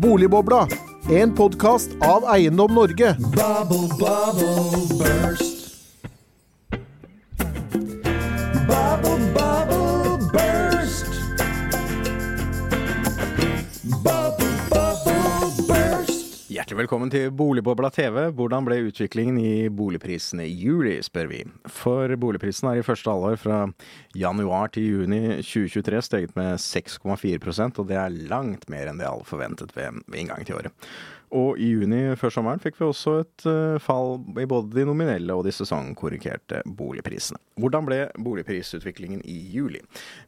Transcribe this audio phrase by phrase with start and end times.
[0.00, 0.68] Boligbobla,
[1.10, 3.16] en podkast av Eiendom Norge.
[3.18, 5.59] Bubble, bubble, burst.
[16.90, 18.16] Velkommen til Boligbobla TV.
[18.34, 21.38] Hvordan ble utviklingen i boligprisene i juli, spør vi.
[21.70, 23.58] For boligprisen er i første halvår fra
[24.18, 29.22] januar til juni 2023 steget med 6,4% og det er langt mer enn det alle
[29.22, 30.90] forventet ved, inngangen til året.
[31.36, 35.34] Og i juni før sommeren fikk vi også et uh, fall i både de nominelle
[35.36, 37.38] og de sesongkorrigerte boligprisene.
[37.60, 39.82] Hvordan ble boligprisutviklingen i juli?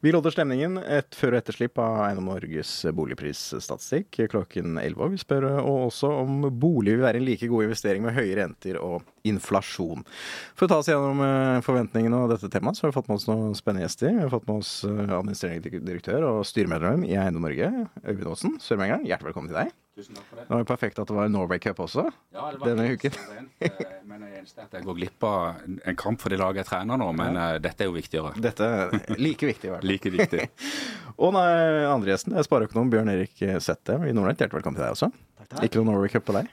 [0.05, 5.03] Vi lodder stemningen et før- og etterslipp av Eiendom Norges boligprisstatistikk klokken 11.
[5.03, 8.79] Og vi spør også om bolig vil være en like god investering med høye renter
[8.79, 10.07] og inflasjon.
[10.55, 13.19] For å ta oss gjennom uh, forventningene og dette temaet, så har vi fått med
[13.19, 14.15] oss noen spennende gjester.
[14.15, 17.73] Vi har fått med oss administrerende direktør og styremedlem i Eiendom Norge,
[18.05, 18.59] Øyvind Aasen.
[18.63, 19.79] Sørmengeren, hjertelig velkommen til deg.
[19.93, 20.43] Tusen takk for det.
[20.47, 22.07] Det var jo perfekt at det var Norway Cup også.
[22.33, 23.13] Ja, Denne uken.
[23.61, 23.69] eh,
[24.09, 26.97] Men det eneste at jeg går glipp av en- kamp for det laget jeg trener
[26.97, 27.59] nå, men ja.
[27.61, 28.33] dette er jo viktigere.
[28.41, 28.89] Dette er
[29.21, 29.91] like viktig, i hvert fall.
[29.91, 30.49] Like viktig.
[31.21, 31.45] Og nei,
[31.85, 34.41] andre gjesten er spareøkonom Bjørn Erik Sette i Nordnett.
[34.41, 35.11] Hjertelig velkommen til deg også.
[35.45, 35.61] takk.
[35.69, 36.49] Ikke noe Norway Cup på deg?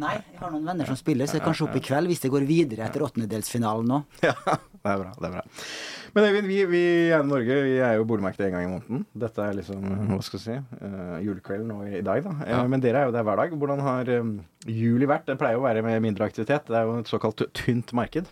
[0.00, 2.46] Nei, jeg har noen venner som spiller, så kanskje opp i kveld hvis det går
[2.48, 4.02] videre etter åttendedelsfinalen nå.
[4.30, 4.34] Ja,
[4.80, 5.10] det er bra.
[5.20, 5.42] det er bra.
[6.14, 6.78] Men Øyvind, vi, vi
[7.12, 9.02] i Norge vi er jo boligmarkedet en gang i måneden.
[9.22, 12.32] Dette er liksom, hva skal jeg si, uh, julekvelden nå i, dag, da.
[12.46, 12.62] Eh, Ja.
[12.66, 13.52] Men dere er jo der hver dag.
[13.60, 14.32] Hvordan har um,
[14.66, 15.28] juli vært?
[15.28, 16.66] Det pleier jo å være med mindre aktivitet.
[16.66, 18.26] Det er jo et såkalt tynt marked.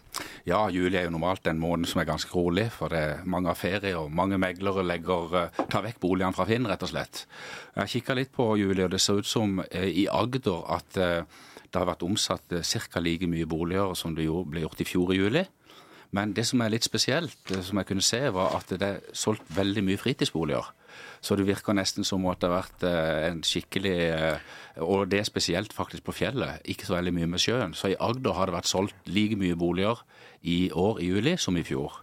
[0.49, 3.53] Ja, juli er jo normalt en måned som er ganske rolig, for det er mange
[3.53, 7.27] har ferie, og mange meglere legger, eh, tar vekk boligene fra Finn, rett og slett.
[7.77, 10.99] Jeg har kikka litt på juli, og det ser ut som uh, i Agder at
[10.99, 13.01] eh, det har vært omsatt eh, ca.
[13.01, 15.45] like mye boliger som det ble gjort i fjor i juli.
[16.17, 19.45] Men det som er litt spesielt, som jeg kunne se, var at det er solgt
[19.53, 20.71] veldig mye fritidsboliger.
[21.21, 25.21] Så det virker nesten som at det har vært eh, en skikkelig eh, Og det
[25.21, 27.75] er spesielt faktisk på fjellet, ikke så veldig mye med sjøen.
[27.75, 30.05] Så i Agder har det vært solgt like mye boliger
[30.43, 32.01] i år i juli som i fjor.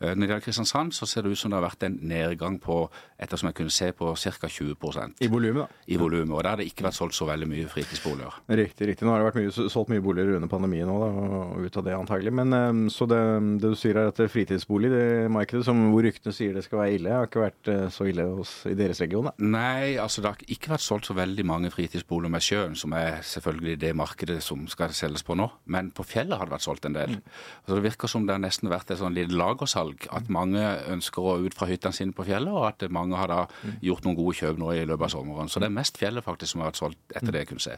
[0.00, 2.58] Eh, Når det gjelder Kristiansand, så ser det ut som det har vært en nedgang
[2.62, 2.88] på
[3.18, 4.48] ettersom jeg kunne se på ca.
[4.48, 5.82] 20% I volumet, da.
[5.86, 6.34] i volumet.
[6.36, 8.38] Og der har det ikke vært solgt så veldig mye fritidsboliger.
[8.48, 9.06] Riktig, riktig.
[9.06, 11.96] Nå har det vært mye, solgt mye boliger under pandemien òg, og ut av det
[11.96, 12.32] antagelig.
[12.38, 13.20] Men um, så det,
[13.62, 16.82] det du sier er at det fritidsbolig, det markedet som hvor ryktene sier det skal
[16.82, 19.34] være ille, har ikke vært eh, så ille hos, i deres region, da.
[19.42, 23.18] Nei, altså det har ikke vært solgt så veldig mange fritidsboliger med sjøen, som er
[23.26, 25.48] selvfølgelig det markedet som skal selges på nå.
[25.66, 27.18] Men på fjellet har det vært solgt en del.
[27.66, 29.87] Så Det virker som det har nesten vært et sånn lite lagersalg.
[30.14, 30.62] At mange
[30.92, 33.40] ønsker å ut fra hyttene sine på fjellet, og at mange har da
[33.84, 35.50] gjort noen gode kjøp nå i løpet av sommeren.
[35.52, 37.76] Så det er mest fjellet faktisk som har vært solgt, etter det jeg kunne se.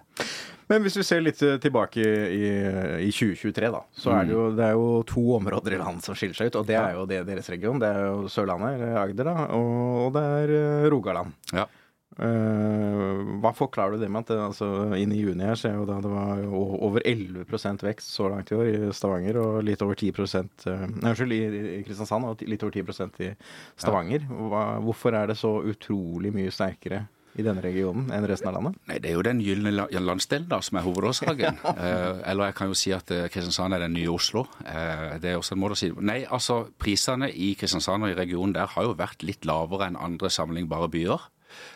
[0.70, 2.44] Men hvis vi ser litt eh, tilbake i,
[3.08, 6.18] i 2023, da, så er det jo, det er jo to områder i landet som
[6.18, 6.60] skiller seg ut.
[6.62, 7.80] Og det er jo det, deres region.
[7.82, 9.76] Det er jo Sørlandet, eller Agder, da, og,
[10.06, 11.34] og det er eh, Rogaland.
[11.56, 11.66] Ja.
[12.18, 14.66] Eh, hva forklarer du det med at det, altså,
[14.98, 18.58] inn i juni her ser jo da det var over 11% vekst så langt i
[18.58, 23.22] år i Stavanger, og litt over 10 uh, unnskyld, i, Kristiansand, og litt over 10%
[23.28, 23.30] i
[23.78, 24.26] Stavanger.
[24.26, 27.06] Hva, hvorfor er det så utrolig mye sterkere
[27.38, 28.78] i denne regionen enn resten av landet?
[28.90, 31.60] Nei, Det er jo den gylne la- landsdelen da, som er hovedårsaken.
[31.86, 34.48] eh, eller jeg kan jo si at eh, Kristiansand er den nye Oslo.
[34.64, 38.12] Eh, det er også en måte å si det Nei, altså prisene i Kristiansand og
[38.12, 41.30] i regionen der har jo vært litt lavere enn andre sammenlignbare byer.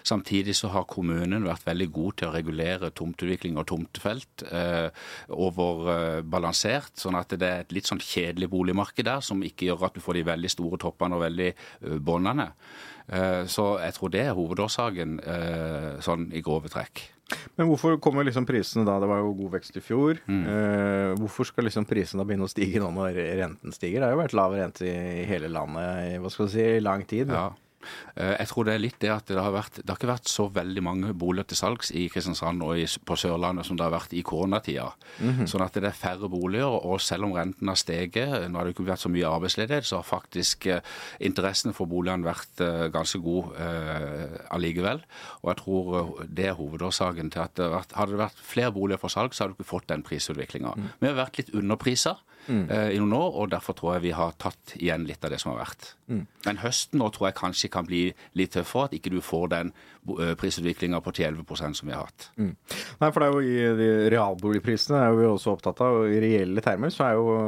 [0.06, 4.88] Samtidig så har kommunen vært veldig god til å regulere tomteutvikling og tomtefelt eh,
[5.34, 6.50] over eh,
[6.94, 10.02] sånn at det er et litt sånn kjedelig boligmarked der, som ikke gjør at du
[10.04, 12.50] får de veldig store toppene og veldig uh, båndene.
[13.06, 17.02] Eh, så jeg tror det er hovedårsaken, eh, sånn i grove trekk.
[17.56, 18.98] Men hvorfor kommer liksom prisene da?
[19.00, 20.20] Det var jo god vekst i fjor.
[20.28, 20.44] Mm.
[20.44, 24.00] Eh, hvorfor skal liksom prisene da begynne å stige nå når renten stiger?
[24.00, 26.84] Det har jo vært lav rente i hele landet i hva skal vi si, i
[26.84, 27.32] lang tid.
[27.32, 27.48] Ja.
[28.16, 30.28] Eh, Jeg tror det er litt det at det har, vært, det har ikke vært
[30.30, 33.94] så veldig mange boliger til salgs i Kristiansand og i, på Sørlandet som det har
[33.94, 34.90] vært i koronatida.
[35.50, 38.74] Sånn at det er færre boliger, og selv om renten har steget, nå har det
[38.76, 40.80] ikke vært så mye arbeidsledighet, så har faktisk eh,
[41.20, 45.02] interessen for boligene vært eh, ganske god eh, allikevel.
[45.42, 49.00] Og jeg tror eh, det er hovedårsaken til at det hadde det vært flere boliger
[49.02, 50.74] for salg, så hadde du ikke fått den prisutviklinga.
[51.00, 52.16] Vi har vært litt underprisa
[52.48, 55.40] eh, i noen år, og derfor tror jeg vi har tatt igjen litt av det
[55.42, 55.90] som har vært.
[56.44, 58.06] Men høsten nå tror jeg kanskje kan bli
[58.38, 59.72] litt tøffere, at ikke du får den
[60.10, 62.26] uh, prisutviklinga på 10-11 som vi har hatt.
[62.36, 66.12] Nei, for det er jo i de realboligprisene er jo vi også opptatt av, og
[66.12, 67.38] i reelle termer så er jo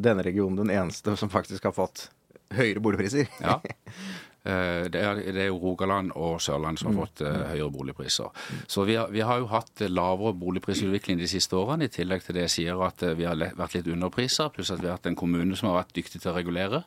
[0.00, 2.08] denne regionen den eneste som faktisk har fått
[2.54, 3.28] høyere boligpriser.
[3.42, 3.58] Ja.
[4.46, 8.30] Eh, Det er, det er jo Rogaland og Sørlandet som har fått uh, høyere boligpriser.
[8.70, 12.36] Så vi har, vi har jo hatt lavere boligprisutvikling de siste årene, i tillegg til
[12.36, 15.08] det jeg sier at eh, vi har vært litt underpriser, pluss at vi har hatt
[15.10, 16.84] en kommune som har vært dyktig til å regulere.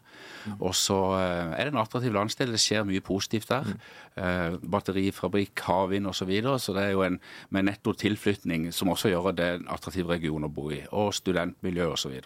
[0.60, 3.76] Og så uh, er det en attraktiv landsdel, det skjer mye positivt der.
[4.20, 6.20] Eh, Batterifabrikk, havvind osv.
[6.20, 7.18] Så, videre, så det er jo en
[7.56, 10.82] med netto tilflytning som også gjør det en attraktiv region å bo i.
[10.92, 12.18] Og studentmiljø osv.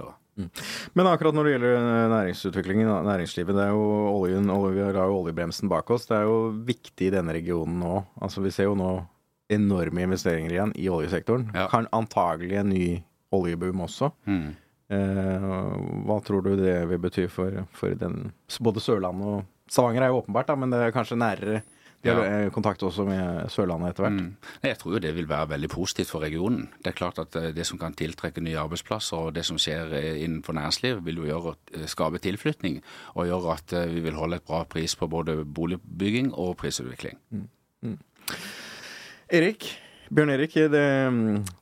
[0.98, 5.00] Men akkurat når det gjelder eh, næringsutviklingen næringslivet, det er jo oljen, olje, vi har
[5.04, 6.10] jo oljebremsen bak oss.
[6.10, 8.02] Det er jo viktig i denne regionen nå.
[8.24, 8.96] Altså Vi ser jo nå
[9.54, 11.52] enorme investeringer igjen i oljesektoren.
[11.54, 11.68] Ja.
[11.70, 12.86] Kan antagelig en ny
[13.34, 14.10] oljeboom også.
[14.26, 14.54] Mm.
[14.94, 15.50] Eh,
[16.08, 20.20] hva tror du det vil bety for, for den Både Sørlandet og Stavanger er jo
[20.20, 21.62] åpenbart, da, men det er kanskje nærere.
[22.04, 22.50] De har Ja.
[22.52, 24.18] kontakt også med Sørlandet etter hvert.
[24.20, 24.36] Mm.
[24.64, 26.66] Jeg tror jo det vil være veldig positivt for regionen.
[26.84, 29.94] Det er klart at eh, det som kan tiltrekke nye arbeidsplasser, og det som skjer
[29.96, 32.82] eh, innenfor næringsliv, vil jo gjøre, eh, skape tilflytning
[33.16, 37.16] og gjøre at vi vil holde et bra pris på både boligbygging og prisutvikling.
[39.34, 39.70] Erik,
[40.14, 40.84] Bjørn Erik, det,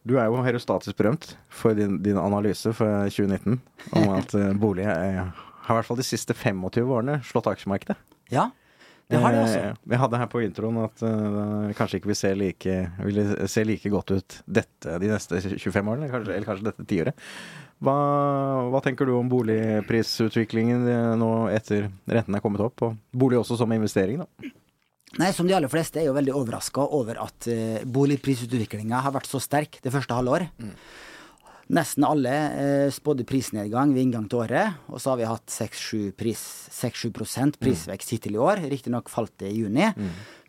[0.07, 3.61] du er jo herostatisk berømt for din, din analyse fra 2019
[3.93, 7.95] om at bolig er, har i hvert fall de siste 25 årene slått aksjemarkedet.
[8.33, 8.49] Ja,
[9.11, 9.59] det har de også.
[9.59, 13.19] Eh, Vi hadde her på introen at uh, kanskje ikke vi ser like, vil
[13.51, 17.27] se like godt ut dette de neste 25 årene, eller kanskje, eller kanskje dette tiåret.
[17.81, 17.95] Hva,
[18.69, 23.57] hva tenker du om boligprisutviklingen eh, nå etter renten er kommet opp, og bolig også
[23.59, 24.21] som investering?
[24.21, 24.51] da?
[25.19, 29.27] Nei, som de aller fleste er jo veldig overraska over at uh, boligprisutviklinga har vært
[29.27, 30.47] så sterk det første halvår.
[31.71, 36.11] Nesten alle uh, spådde prisnedgang ved inngang til året, og så har vi hatt 6-7
[36.19, 36.41] pris,
[36.75, 38.65] 6-7 prisvekst hittil i år.
[38.71, 39.87] Riktignok falt det i juni.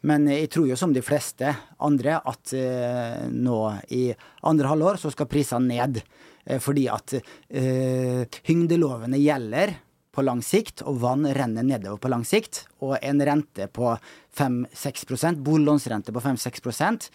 [0.09, 3.61] Men eh, jeg tror jo som de fleste andre at eh, nå
[3.95, 4.05] i
[4.49, 6.03] andre halvår så skal prisene ned.
[6.45, 9.77] Eh, fordi at eh, tyngdelovene gjelder
[10.13, 12.67] på lang sikt, og vann renner nedover på lang sikt.
[12.85, 13.95] Og en rente på
[14.37, 17.09] 5-6% boliglånsrente på 5-6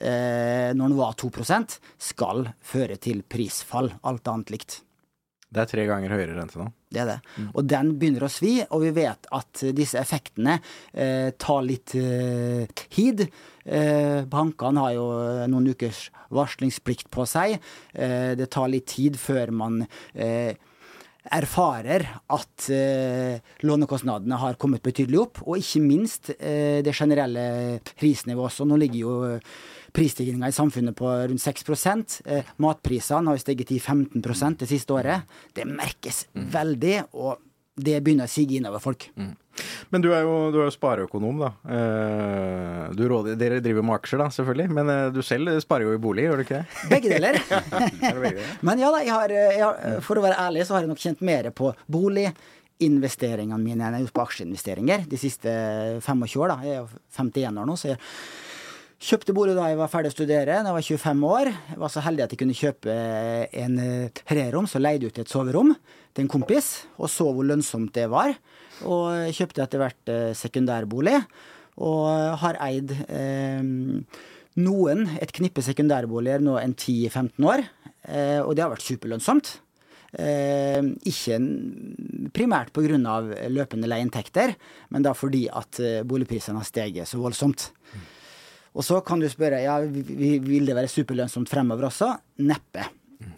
[0.00, 1.78] eh, når den var 2%
[2.08, 3.92] skal føre til prisfall.
[4.06, 4.80] Alt annet likt.
[5.46, 6.66] Det er tre ganger høyere rente nå.
[6.90, 7.16] Det er det.
[7.54, 10.58] Og den begynner å svi, og vi vet at disse effektene
[10.92, 13.26] eh, tar litt eh, tid.
[13.64, 15.06] Eh, bankene har jo
[15.52, 17.58] noen ukers varslingsplikt på seg.
[17.94, 20.58] Eh, det tar litt tid før man eh,
[21.34, 27.46] erfarer at eh, lånekostnadene har kommet betydelig opp, og ikke minst eh, det generelle
[27.96, 28.66] prisnivået også.
[28.66, 29.16] Nå ligger jo
[29.96, 31.64] prisstigninga i samfunnet på rundt 6
[32.26, 35.24] eh, Matprisene har jo steget i 15% det siste året.
[35.56, 37.40] Det merkes veldig, og
[37.76, 39.08] det begynner å sige innover folk.
[39.88, 41.50] Men du er jo, du er jo spareøkonom, da.
[41.72, 44.68] Eh, Du råder, dere driver med aksjer, da, selvfølgelig.
[44.78, 46.84] Men eh, du selv sparer jo i bolig, gjør du ikke det?
[46.92, 47.40] Begge deler.
[48.06, 48.40] Er?
[48.64, 51.02] Men ja da, jeg har, jeg har, for å være ærlig, så har jeg nok
[51.02, 52.28] kjent mer på bolig
[52.84, 55.52] investeringene mine jeg har gjort på aksjeinvesteringer de siste
[56.04, 56.52] 25 år.
[56.52, 56.56] da.
[56.66, 58.00] Jeg er jo 51 år nå, så jeg
[59.02, 61.50] kjøpte bolig da jeg var ferdig å studere, da jeg var 25 år.
[61.72, 62.94] Jeg var så heldig at jeg kunne kjøpe
[63.64, 65.74] en eh, trerom, så leide ut et soverom
[66.16, 68.32] til en kompis, og så hvor lønnsomt det var.
[68.88, 71.20] Og kjøpte etter hvert eh, sekundærbolig,
[71.84, 73.60] og har eid eh,
[74.56, 77.66] noen, et knippe sekundærboliger nå enn 10-15 år,
[78.08, 79.58] eh, og det har vært superlønnsomt.
[80.16, 81.36] Eh, ikke
[82.32, 82.96] primært pga.
[83.52, 84.54] løpende leieinntekter,
[84.88, 87.68] men da fordi at eh, boligprisene har steget så voldsomt.
[88.76, 92.10] Og så kan du spørre ja, vi- vi- vil det være superlønnsomt fremover også.
[92.44, 92.84] Neppe.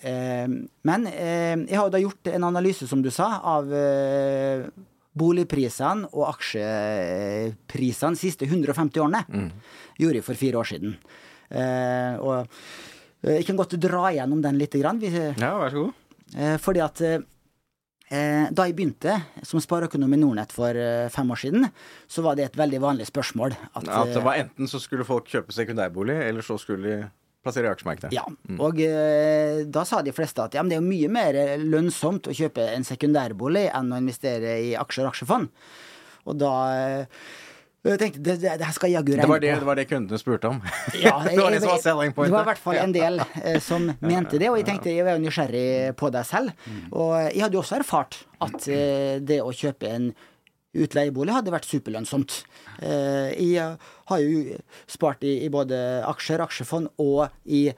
[0.03, 0.49] Eh,
[0.85, 4.65] men eh, jeg har jo da gjort en analyse, som du sa, av eh,
[5.19, 9.23] boligprisene og aksjeprisene de siste 150 årene.
[9.99, 10.97] Gjorde jeg for fire år siden.
[11.51, 12.45] Eh, og
[13.23, 14.75] eh, jeg kan godt dra gjennom den litt.
[14.79, 14.99] grann.
[15.01, 15.93] hvis, Ja, vær så god.
[16.37, 17.01] Eh, fordi at
[18.09, 21.67] da jeg begynte som spareøkonom i Nordnett for eh, fem år siden,
[22.09, 23.53] så var det et veldig vanlig spørsmål.
[23.75, 27.11] At, At det eh, var enten så skulle folk kjøpe sekundærbolig, eller så skulle de
[27.45, 28.13] plassere i aksjemarkedet.
[28.17, 28.25] ja,
[28.59, 32.31] og eh, da sa de fleste at ja, men det er jo mye mer lønnsomt
[32.31, 35.53] å kjøpe en sekundærbolig enn å investere i aksjer og aksjefond.
[36.29, 37.29] Og da eh,
[37.95, 39.61] jeg tenkte det, det, det skal jaggu Det var det, på.
[39.61, 40.61] det var det kundene spurte om.
[40.99, 43.21] Ja, det var det jeg- som var selling Det var i hvert fall en del
[43.43, 45.67] eh, som mente det, og jeg tenkte jeg var jo nysgjerrig
[46.01, 46.51] på deg selv.
[46.93, 50.11] Og jeg hadde jo også erfart at eh, det å kjøpe en
[50.79, 52.43] utleiebolig hadde vært superlønnsomt.
[52.85, 53.77] Eh, jeg
[54.11, 57.69] har jo spart i, i både aksjer, aksjefond og i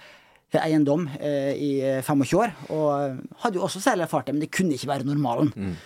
[0.58, 1.70] eiendom eh, i
[2.02, 5.52] 25 år, og hadde jo også selv erfart det, men det kunne ikke være normalen.
[5.54, 5.78] Mm.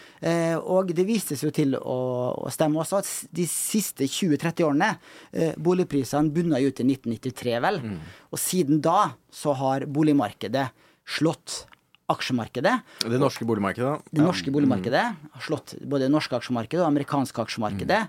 [0.64, 1.98] og det viste seg jo til å,
[2.46, 4.94] å stemme også at de siste 20-30 årene
[5.36, 7.82] eh, Boligprisene bunna jo ut i 1993, vel.
[8.32, 10.70] Og siden da så har boligmarkedet
[11.04, 11.66] slått
[12.12, 12.74] aksjemarkedet.
[13.04, 13.92] Det norske boligmarkedet.
[14.12, 15.04] Det norske boligmarkedet
[15.34, 18.00] har slått både det norske aksjemarkedet og det amerikanske aksjemarkedet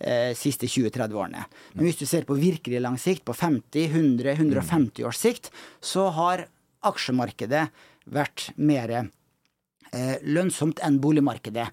[0.00, 1.44] eh, siste 20-30 årene.
[1.74, 6.08] Men hvis du ser på virkelig lang sikt, på 50, 100, 150 års sikt, så
[6.16, 6.46] har
[6.86, 7.66] aksjemarkedet
[8.10, 11.68] vært mer eh, lønnsomt enn boligmarkedet.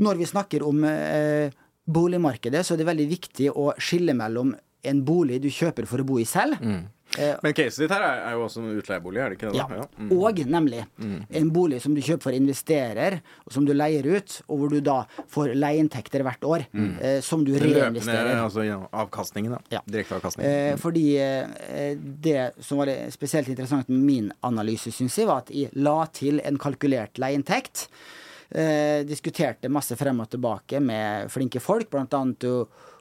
[0.00, 1.52] Når vi snakker om eh,
[1.84, 6.08] boligmarkedet, så er det veldig viktig å skille mellom en bolig du kjøper for å
[6.08, 6.60] bo i selv.
[6.60, 6.84] Eh,
[7.14, 9.58] Men caset ditt her er, er jo også en utleiebolig, er det ikke det?
[9.60, 9.84] ja, da?
[10.00, 10.08] Mm.
[10.16, 10.80] Og nemlig
[11.40, 14.80] en bolig som du kjøper for investerer, og som du leier ut, og hvor du
[14.84, 14.96] da
[15.30, 18.24] får leieinntekter hvert år, eh, som du reinvesterer.
[18.24, 19.60] løpende altså, ja, avkastningen, da.
[19.76, 19.84] Ja.
[19.86, 20.48] Direkteavkastning.
[20.48, 25.54] Eh, fordi eh, det som var spesielt interessant med min analyse, syns jeg, var at
[25.54, 27.88] jeg la til en kalkulert leieinntekt.
[28.50, 32.44] Eh, diskuterte masse frem og tilbake med flinke folk, annet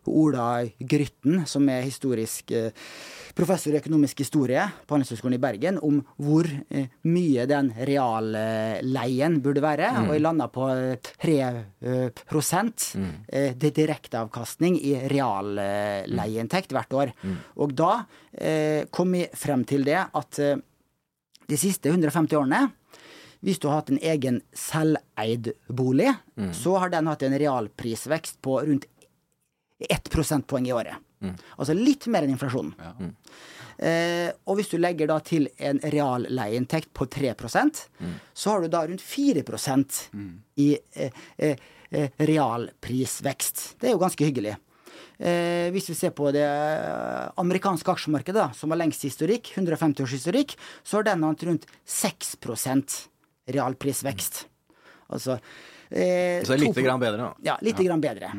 [0.10, 2.72] Ola Grytten, som er historisk eh,
[3.36, 9.64] professor i økonomisk historie på Handelshøyskolen i Bergen, om hvor eh, mye den realleien burde
[9.64, 9.90] være.
[10.04, 12.22] Og jeg landa på eh, 3 mm.
[12.30, 17.16] prosent eh, det direkteavkastning i realleieinntekt hvert år.
[17.64, 17.94] Og da
[18.94, 22.64] kom vi frem til det at de siste 150 årene
[23.44, 26.14] hvis du har hatt en egen selveid bolig,
[26.56, 28.86] så har den hatt en realprisvekst på rundt
[29.84, 30.96] 1 prosentpoeng i året.
[31.58, 32.74] Altså litt mer enn inflasjonen.
[33.84, 37.80] Eh, og hvis du legger da til en realleieinntekt på 3%
[38.34, 39.98] så har du da rundt 4%
[40.62, 41.58] i eh, eh,
[41.92, 43.76] eh, realprisvekst.
[43.80, 44.56] Det er jo ganske hyggelig.
[45.20, 50.04] Eh, hvis vi ser på det eh, amerikanske aksjemarkedet, da, som har lengst historikk, 150
[50.04, 52.36] års historikk, så har den hatt rundt 6
[53.50, 54.44] realprisvekst.
[55.14, 55.38] Altså
[55.90, 57.32] eh, Så lite grann bedre, da.
[57.52, 58.32] ja, litt grann bedre.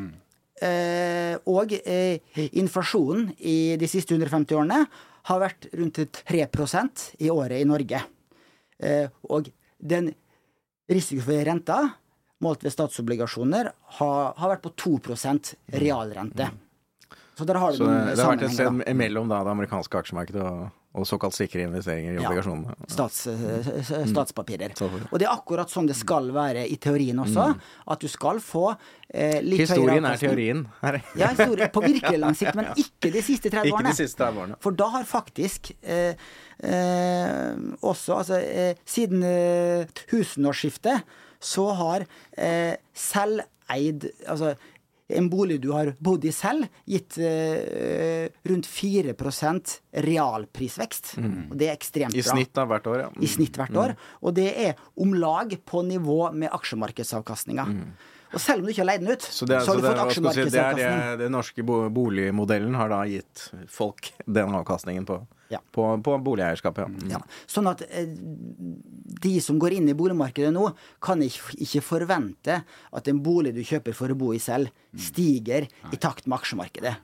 [0.65, 2.21] Eh, og eh,
[2.57, 4.85] inflasjonen i de siste 150 årene
[5.29, 8.01] har vært rundt 3% i året i Norge.
[8.79, 10.13] Eh, og den
[10.91, 11.79] risikofrie renta,
[12.45, 16.51] målt ved statsobligasjoner, har, har vært på 2% realrente.
[17.35, 19.55] Så der har du Så det, noen det har vært et sted mellom da, det
[19.57, 22.29] amerikanske aksjemarkedet og, og såkalt sikre investeringer i Ja.
[22.29, 22.75] obligasjonene.
[22.89, 24.75] Stats, eh, statspapirer.
[24.79, 25.09] Mm.
[25.11, 27.49] Og det er akkurat sånn det skal være i teorien også.
[27.91, 28.77] At du skal få
[29.11, 30.63] eh, litt høyere Historien er teorien.
[31.19, 33.91] Ja, historie på virkelig lang sikt, men ikke de siste 30 Ikke årene.
[33.91, 34.57] de siste 30 årene.
[34.63, 36.15] For da har faktisk eh,
[36.63, 41.03] eh, også, altså eh, siden eh, tusenårsskiftet,
[41.45, 42.07] så har
[42.39, 44.55] eh, selveid Altså
[45.09, 49.75] en bolig du har bodd i selv, gitt eh, rundt 4%
[50.07, 51.15] realprisvekst.
[51.51, 52.23] Og det er ekstremt bra.
[52.23, 53.11] I snitt da, hvert år, ja.
[53.21, 53.95] I snitt hvert år.
[54.25, 57.69] Og det er om lag på nivå med aksjemarkedsavkastninga.
[58.35, 59.33] Og selv om du ikke har leid den ut, Mm.
[59.35, 60.51] Så det, så har du fått aksjemarkedsavkastning.
[60.51, 65.21] si, det er det, det norske boligmodellen har da gitt folk den avkastningen på,
[65.55, 65.61] Ja.
[65.75, 66.85] på, på boligeierskapet.
[66.85, 66.91] Ja.
[67.05, 67.15] Mm.
[67.15, 67.21] Ja.
[67.51, 68.11] Sånn at eh,
[69.25, 70.69] de som går inn i boligmarkedet nå,
[71.05, 75.99] kan ikke, forvente at en bolig du kjøper for å bo i selv, stiger i
[76.01, 76.95] takt med aksjemarkedet.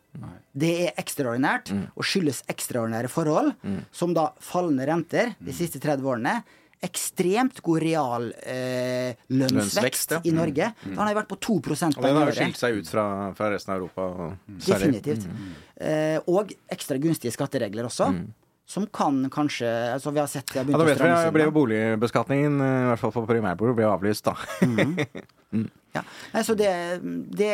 [0.53, 3.53] Det er ekstraordinært, og skyldes ekstraordinære forhold,
[3.95, 6.41] som da fallende renter de siste 30 årene.
[6.81, 10.21] Ekstremt god reallønnsvekst eh, lønnsvekst Lønnsvekst, ja.
[10.25, 10.71] i Norge.
[10.87, 12.39] Den har vært på 2 Og den har jo året.
[12.39, 13.05] skilt seg ut fra,
[13.37, 14.07] fra resten av Europa.
[14.09, 15.27] og Definitivt.
[15.77, 18.09] Eh, og ekstra gunstige skatteregler også.
[18.71, 21.03] Som kan kanskje altså Vi har sett det har Ja, begynt da å vet å
[21.03, 24.37] stramme seg ble jo boligbeskatningen, eh, i hvert fall på primærbolig, ble avlyst, da.
[25.91, 26.05] Ja.
[26.31, 26.69] Nei, så det,
[27.35, 27.49] det,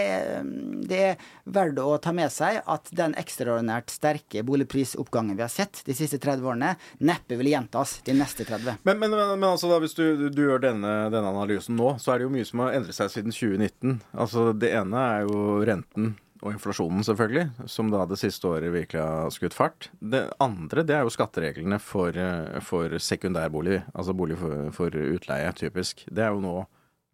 [0.84, 5.80] det er verdt å ta med seg at den ekstraordinært sterke boligprisoppgangen vi har sett
[5.86, 8.82] de siste 30 årene, neppe vil gjentas de neste 30.
[8.84, 12.12] Men, men, men, men altså da, hvis du, du gjør denne, denne analysen nå, så
[12.12, 13.96] er det jo mye som har endret seg siden 2019.
[14.12, 16.12] Altså Det ene er jo renten
[16.42, 19.88] og inflasjonen, selvfølgelig, som da det siste året virkelig har skutt fart.
[20.00, 25.52] Det andre det er jo skattereglene for, eh, for sekundærbolig, altså bolig for, for utleie,
[25.56, 26.04] typisk.
[26.10, 26.56] Det er jo nå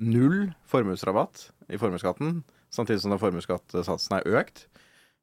[0.03, 4.67] null formuesrabatt i formuesskatten, samtidig som da formuesskattesatsen er økt.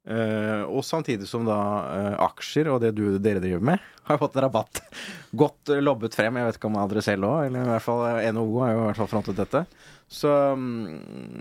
[0.08, 1.58] Eh, og samtidig som da
[1.92, 4.82] eh, aksjer og det du, dere driver med, har fått rabatt.
[5.36, 6.40] Godt lobbet frem.
[6.40, 8.80] Jeg vet ikke om dere selv òg, eller i hvert fall eh, NHO har jo
[8.80, 9.64] i hvert fall frontet dette.
[10.10, 11.38] Så mm,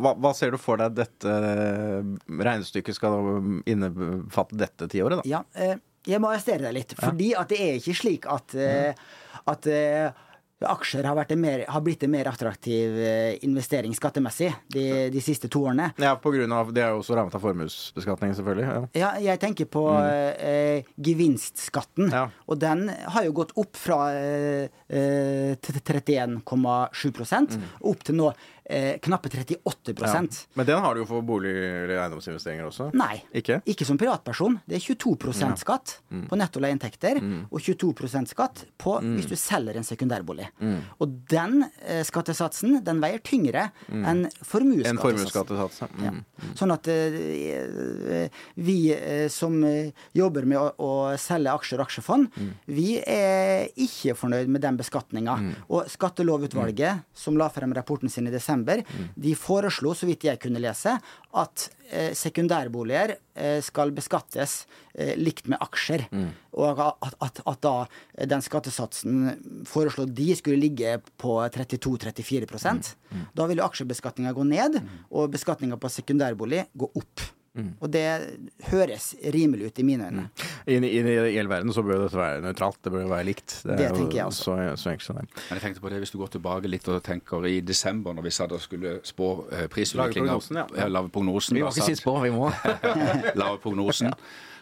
[0.00, 3.20] hva, hva ser du for deg dette eh, regnestykket skal
[3.68, 5.28] innefatte dette tiåret, da?
[5.28, 5.76] Ja, eh,
[6.08, 8.96] jeg må arrestere deg litt, fordi at det er ikke slik at, eh,
[9.52, 10.22] at eh,
[10.64, 12.96] aksjer har, mer, har blitt en mer attraktiv
[13.44, 15.90] investering skattemessig de, de siste to årene.
[16.00, 18.64] Ja, på grunn av Det er jo også rammet av formuesbeskatning, selvfølgelig.
[18.70, 18.86] Ja.
[19.02, 22.08] Ja, jeg tenker på eh, gevinstskatten.
[22.08, 22.24] Ja.
[22.48, 24.80] Og den har jo gått opp fra eh,
[25.46, 28.30] eh, til 31,7% opp til nå
[28.68, 30.46] eh, knappe 38 Ja.
[30.54, 32.90] Men den har du jo for bolig- eller eiendomsinvesteringer også?
[32.94, 33.22] Nei.
[33.34, 33.60] Ikke?
[33.86, 34.60] som privatperson.
[34.66, 36.28] Det er 22 skatt Mm.
[36.28, 36.60] på netto
[37.20, 37.46] mm.
[37.50, 40.46] og 22% skatt på hvis du selger en sekundærbolig.
[40.60, 40.80] Mm.
[41.00, 44.98] Og den eh, skattesatsen den veier tyngre enn En formuesskattesatsen.
[44.98, 45.80] formuesskattesats.
[45.80, 46.04] ja.
[46.04, 46.10] Ja.
[46.10, 46.54] Mm.
[46.56, 52.26] Sånn at eh, vi eh, som eh, jobber med å, å selge aksjer og aksjefond,
[52.36, 52.50] Mm.
[52.66, 55.36] vi er ikke fornøyd med den beskatninga.
[55.70, 59.08] Og Skattelovutvalget, som la frem rapporten sin i desember, Mm.
[59.26, 60.96] de foreslo, så vidt jeg kunne lese,
[61.36, 66.06] at eh, sekundærboliger eh, skal beskattes eh, likt med aksjer.
[66.10, 66.28] Mm.
[66.56, 67.74] Og at, at, at da
[68.16, 73.24] eh, den skattesatsen foreslått de skulle ligge på 32-34 Mm.
[73.36, 74.78] Da vil jo aksjebeskatninga gå ned,
[75.10, 77.22] og beskatninga på sekundærbolig gå opp.
[77.56, 77.70] Mm.
[77.80, 78.04] Og det
[78.70, 80.24] høres rimelig ut i mine øyne.
[80.66, 81.02] I, I i,
[81.36, 82.78] hele verden så bør dette være nøytralt.
[82.84, 83.54] Det bør være likt.
[83.64, 84.44] Det, Det tenker jeg også.
[84.44, 85.24] Så, så enkelt som det.
[85.48, 88.22] Men jeg tenkte på det, Hvis du går tilbake litt og tenker i desember, når
[88.28, 90.88] vi satt og skulle spå eh, prisutviklinga Lage prognosen, ja.
[90.88, 92.50] lave prognosen, Vi må ikke satt- spå, på, vi må.
[93.42, 94.12] lave prognosen.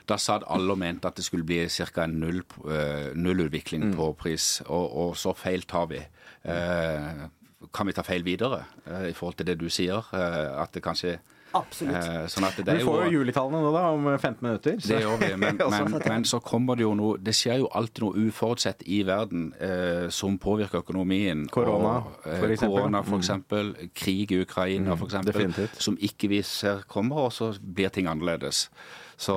[0.07, 2.05] Da satt alle og mente at det skulle bli ca.
[2.05, 3.95] en null, uh, nullutvikling Mm.
[3.97, 5.99] på pris, og, og så feil tar vi.
[6.45, 7.25] Uh,
[7.73, 10.05] kan vi ta feil videre uh, i forhold til det du sier?
[10.15, 11.17] At det kanskje
[11.55, 11.95] Absolutt.
[11.97, 14.77] eh, Sånn at det er Vi får jo juletallene nå, da, om 15 minutter.
[14.81, 17.69] så- det gjør vi, men, men, men så kommer det jo noe Det skjer jo
[17.73, 21.47] alltid noe uforutsett i verden eh, som påvirker økonomien.
[21.49, 22.79] Korona, og, eh, for eksempel.
[22.81, 23.75] Korona, for eksempel.
[23.95, 25.33] Krig i Ukraina, for eksempel.
[25.33, 25.81] definitivt.
[25.83, 28.69] Som ikke vi ser kommer, og så blir ting annerledes.
[29.17, 29.35] Så,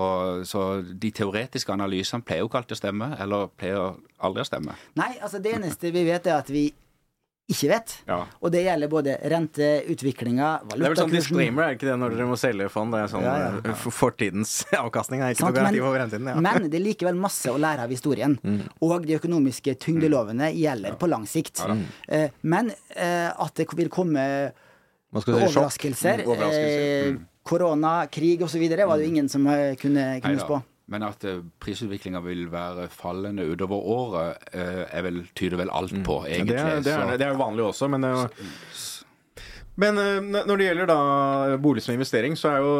[0.49, 3.93] så de teoretiske analysene pleier jo ikke alltid å stemme, eller pleier
[4.25, 4.73] aldri å stemme.
[4.97, 6.71] Nei, altså det eneste vi vet, er at vi
[7.47, 7.93] ikke vet.
[8.07, 8.17] Ja.
[8.43, 11.95] Og det gjelder både renteutviklinga, Det er vel sånn valutakursen disclaimer, er det ikke det,
[12.01, 12.91] når dere må selge fond?
[12.93, 13.71] Det er sånn Ja, ja, ja.
[13.71, 14.53] eh, fortidens
[14.85, 15.21] avkastning.
[15.23, 16.27] Er ikke sånn, noe garanti men- for fremtiden.
[16.27, 16.35] Ja.
[16.43, 18.37] Men det er likevel masse å lære av historien.
[18.85, 21.63] Og de økonomiske tyngdelovene gjelder på lang sikt.
[22.07, 24.51] Eh, Men eh, at det vil komme
[25.13, 25.61] Hva skal du si, sjokk?
[25.63, 29.45] overraskelser, Mm, eh, korona, krig osv., var det jo ingen som
[29.79, 30.57] kunne, kunne spå.
[30.87, 35.91] Men at uh, prisutviklinga vil være fallende utover året, eh, er vel, tyder vel alt
[35.91, 36.27] på, mm.
[36.31, 36.55] egentlig.
[36.55, 38.75] Det, er- det, er, det er jo vanlig også, men det er jo
[39.83, 42.71] Men eh, når det gjelder da bolig som investering, så er jo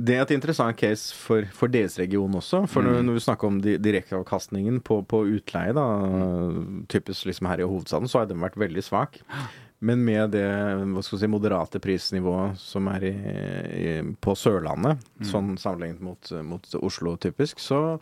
[0.00, 2.62] det et interessant case for, for deres region også.
[2.70, 5.86] For når, når vi snakker om di, direkteavkastningen på, på utleie, da,
[6.92, 9.20] typisk liksom her i hovedstaden, så har den vært veldig svak.
[9.80, 15.54] Men med det hva skal si, moderate prisnivået som er i, i, på Sørlandet, sånn
[15.60, 17.96] sammenlignet mot, mot Oslo typisk, så,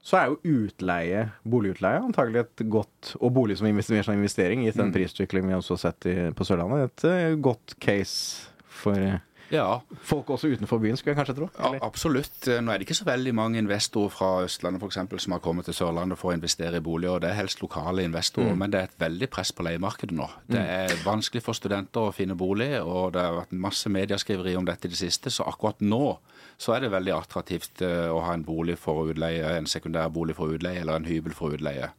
[0.00, 4.80] så er jo utleie, boligutleie antagelig et godt Og bolig som investering, som investering, gitt
[4.80, 8.48] den prisutviklingen vi også har sett i, på Sørlandet, et eh, godt case
[8.80, 9.18] for
[9.50, 11.48] Ja, folk også utenfor byen, skulle jeg kanskje tro.
[11.56, 12.48] Ja, absolutt.
[12.48, 15.76] Nå er det ikke så veldig mange investorer fra Østlandet eksempel, som har kommet til
[15.76, 17.16] Sørlandet for å investere i boliger.
[17.16, 20.28] og Det er helst lokale investorer, men det er et veldig press på leiemarkedet nå.
[20.50, 24.68] Det er vanskelig for studenter å finne bolig, og det har vært masse medieskriveri om
[24.68, 25.32] dette i det siste.
[25.32, 26.18] Så akkurat nå
[26.58, 30.10] så er det veldig attraktivt eh, å ha en bolig for å utleie, en sekundær
[30.10, 31.92] bolig for utleie, eller en hybel for utleie.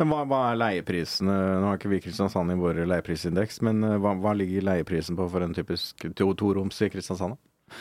[0.00, 1.36] Men hva, hva er leieprisene?
[1.62, 5.28] Nå har ikke vi Kristiansand i vår leieprisindeks, men eh, hva, hva ligger leieprisen på
[5.30, 7.36] for en typisk to- toroms i Kristiansand?
[7.36, 7.76] da?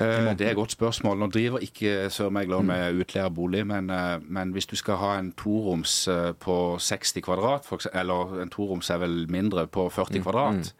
[0.00, 1.18] Eh, Det er et godt spørsmål.
[1.20, 3.28] Nå driver ikke Sørmegler med utleie
[3.68, 8.50] men, eh, men hvis du skal ha en toroms eh, på 60 kvadrat, eller en
[8.50, 10.72] toroms er vel mindre, på 40 kvadrat,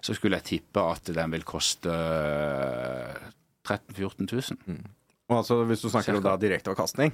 [0.00, 3.16] så skulle jeg tippe at den vil koste eh,
[3.66, 4.28] 13 000-14
[4.68, 4.78] 000.
[5.28, 7.12] Og altså, hvis du snakker om da direkteavkastning,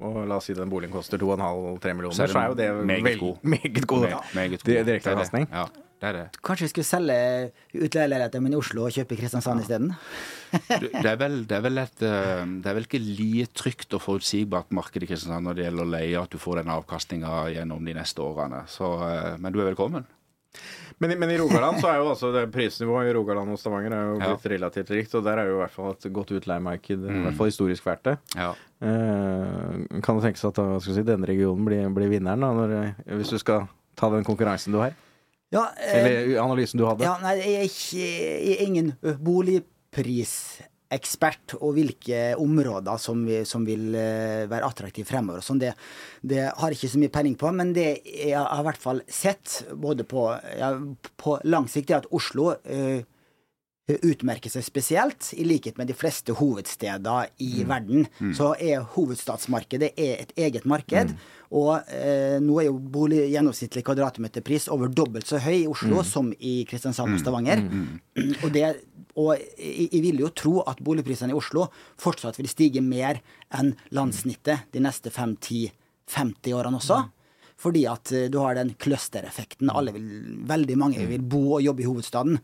[0.00, 2.86] og la oss si den boligen koster 2,5-3 millioner, Så så er det jo det
[2.86, 3.36] meget god.
[3.42, 4.06] Meget god.
[4.08, 4.18] Ja.
[4.34, 4.58] Meget god.
[4.58, 5.48] Det Det direkteavkastning.
[5.52, 5.64] Ja,
[6.00, 6.24] det er det.
[6.44, 7.18] Kanskje vi skulle selge
[7.74, 9.92] utleieleiligheter min i Oslo og kjøpe i Kristiansand isteden?
[10.52, 13.94] Du, Det er, vel, det, er vel et, eh, det er vel ikke like trygt
[13.94, 17.84] og forutsigbart marked i Kristiansand når det gjelder leie, at du får den avkastninga gjennom
[17.84, 18.64] de neste årene.
[18.66, 20.04] Så, eh, men du er velkommen.
[21.00, 23.92] Men, i- men i Rogaland så er jo altså det prisnivået i Rogaland og Stavanger
[23.92, 24.34] er jo Ja.
[24.36, 27.34] blitt relativt rikt, og der er jo i hvert fall et godt utleiemarked, i hvert
[27.36, 28.18] fall historisk verdt det.
[28.36, 28.52] Ja.
[28.80, 32.94] Eh, kan det tenkes at da, skal si, denne regionen blir, blir vinneren, da, når,
[33.18, 34.94] hvis du skal ta den konkurransen du har?
[35.54, 37.04] Ja, eh, Eller analysen du hadde?
[37.06, 39.14] Ja, nei, jeg er ikke jeg er ingen ø,
[40.94, 45.42] boligprisekspert, og hvilke områder som, vi, som vil eh, være attraktive fremover.
[45.42, 45.74] Sånn, det,
[46.22, 49.02] det har jeg ikke så mye peiling på, men det jeg har i hvert fall
[49.08, 50.28] sett, både på,
[50.58, 50.74] ja,
[51.16, 53.04] på lang sikt, er at Oslo eh,
[53.84, 55.30] utmerker seg spesielt.
[55.36, 61.12] I likhet med de fleste hovedsteder i verden, så er hovedstadsmarkedet er et eget marked.
[61.54, 66.32] Og eh, nå er jo bolig gjennomsnittlig kvadratmeterpris over dobbelt så høy i Oslo som
[66.40, 67.62] i Kristiansand og Stavanger.
[68.44, 68.68] Og, det,
[69.18, 71.66] og jeg, vil jo tro at boligprisene i Oslo
[72.00, 73.18] fortsatt vil stige mer
[73.54, 77.00] enn landssnittet de neste 5-10-50 årene også.
[77.64, 79.70] Fordi at eh, du har den clustereffekten.
[80.48, 82.38] Veldig mange vil bo og jobbe i hovedstaden.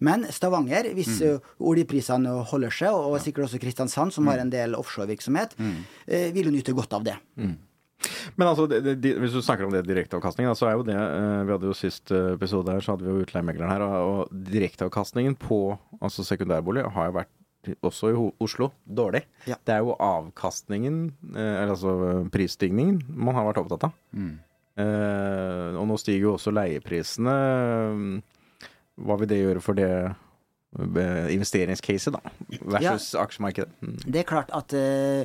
[0.00, 4.74] Men Stavanger, hvis eh, oljeprisene holder seg, og sikkert også Kristiansand, som har en del
[4.78, 5.54] offshorevirksomhet,
[6.08, 7.18] eh, vil jo nyte godt av det.
[8.36, 11.52] Men altså, det, de- hvis du snakker om det direkteavkastningen, så er jo det Vi
[11.52, 15.60] hadde jo sist episode her, så hadde vi jo utleiemegleren her, og, og direkteavkastningen på
[16.00, 17.30] altså sekundærbolig har jo vært
[17.86, 19.20] også i Oslo dårlig.
[19.46, 19.54] Ja.
[19.62, 21.92] Det er jo avkastningen, eller altså
[22.34, 23.92] prisstigningen, man har vært opptatt av.
[24.16, 24.32] Eh,
[24.80, 27.34] og nå stiger jo også leieprisene.
[29.00, 32.34] Hva vil det gjøre for det eh, investeringscaset, da?
[32.60, 33.72] Versus aksjemarkedet?
[33.80, 33.96] Mm.
[34.04, 35.24] Det er klart at eh,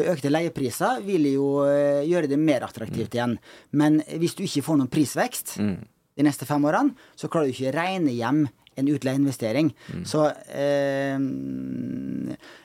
[0.00, 3.36] økte leiepriser vil jo eh, gjøre det mer attraktivt igjen.
[3.76, 7.72] Men hvis du ikke får noen prisvekst de neste fem årene, så klarer du ikke
[7.72, 8.46] å regne hjem
[8.80, 9.74] en utleieinvestering.
[10.08, 11.18] Så eh,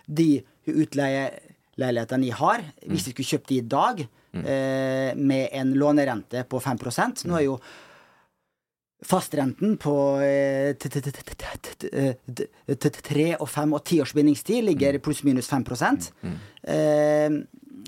[0.07, 0.29] de
[0.67, 6.43] utleieleilighetene jeg har, hvis jeg skulle kjøpt de i dag eh, Eh, med en lånerente
[6.43, 6.77] på 5
[7.25, 7.57] Nå er jo
[9.05, 9.93] fastrenten på
[13.05, 15.03] tre og fem og tiårsbindingstid ligger mm.
[15.05, 16.39] pluss-minus 5 mm, mm.
[16.63, 17.37] eh,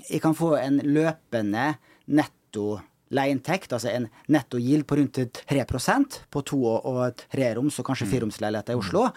[0.08, 1.74] Jeg kan få en løpende
[2.06, 5.64] netto leieinntekt, altså en netto gild på rundt 3
[6.30, 9.08] på to- og treroms og kanskje fireromsleiligheter i Oslo,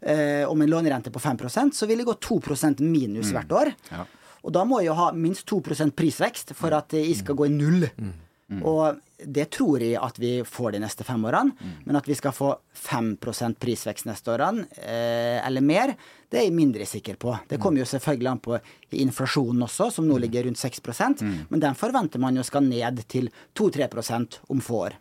[0.00, 2.40] eh, om en lånerente på 5 så vil det gå 2
[2.78, 3.74] minus hvert år.
[3.90, 4.06] Ja.
[4.42, 7.54] Og da må jeg jo ha minst 2% prisvekst for at jeg skal gå i
[7.54, 7.86] null.
[8.60, 11.54] Og det tror jeg at vi får de neste fem årene.
[11.86, 13.14] Men at vi skal få 5
[13.62, 15.94] prisvekst neste årene, eh, eller mer,
[16.28, 17.36] det er jeg mindre sikker på.
[17.48, 18.58] Det kommer jo selvfølgelig an på
[18.90, 20.80] inflasjonen også, som nå ligger rundt 6
[21.22, 21.46] mm.
[21.48, 24.98] Men den forventer man jo skal ned til 2-3% om få år.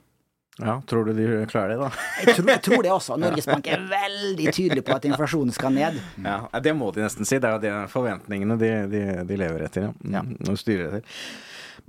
[0.60, 1.92] Ja, tror du de klarer det, da?
[2.26, 3.16] Jeg tror, jeg tror det også.
[3.22, 6.02] Norges Bank er veldig tydelig på at inflasjonen skal ned.
[6.26, 7.40] Ja, det må de nesten si.
[7.40, 9.88] Det er jo de forventningene de, de, de lever etter.
[10.04, 10.22] Ja.
[10.22, 11.08] Mm, Og styrer etter.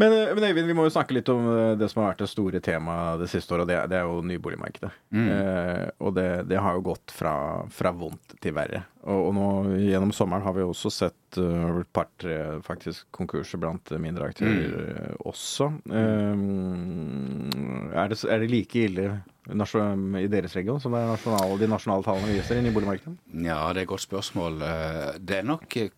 [0.00, 2.22] Men, eh, men Øyvind, vi må jo snakke litt om eh, det som har vært
[2.22, 4.92] det store temaet det siste året, og det, det er jo nyboligmarkedet.
[5.20, 7.34] Eh, og det, det har jo gått fra,
[7.74, 8.86] fra vondt til verre.
[9.04, 9.50] Og, og nå
[9.82, 15.20] gjennom sommeren har vi også sett eh, et par-tre faktisk konkurser blant mindre aktører mm.
[15.28, 15.70] også.
[15.88, 17.48] Um,
[17.94, 19.08] er, det, er det like ille
[19.42, 23.16] i deres region som det er nasjonal, de nasjonale tallene viser i boligmarkedet?
[23.42, 24.62] Ja, det er et godt spørsmål.
[24.62, 25.90] Eh, Det er nok eh,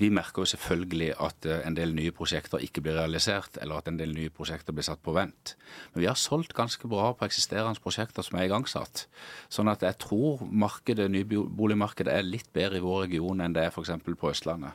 [0.00, 3.88] Vi merker jo selvfølgelig at eh, en del nye prosjekter ikke blir realisert, eller at
[3.88, 5.56] en del nye prosjekter blir satt på vent.
[5.92, 9.06] Men vi har solgt ganske bra på eksisterende prosjekter som er igangsatt.
[9.50, 13.70] Sånn at jeg tror markedet, nyboligmarkedet er litt bedre i vår region enn det er
[13.70, 13.90] f.eks.
[14.00, 14.67] på Østlandet.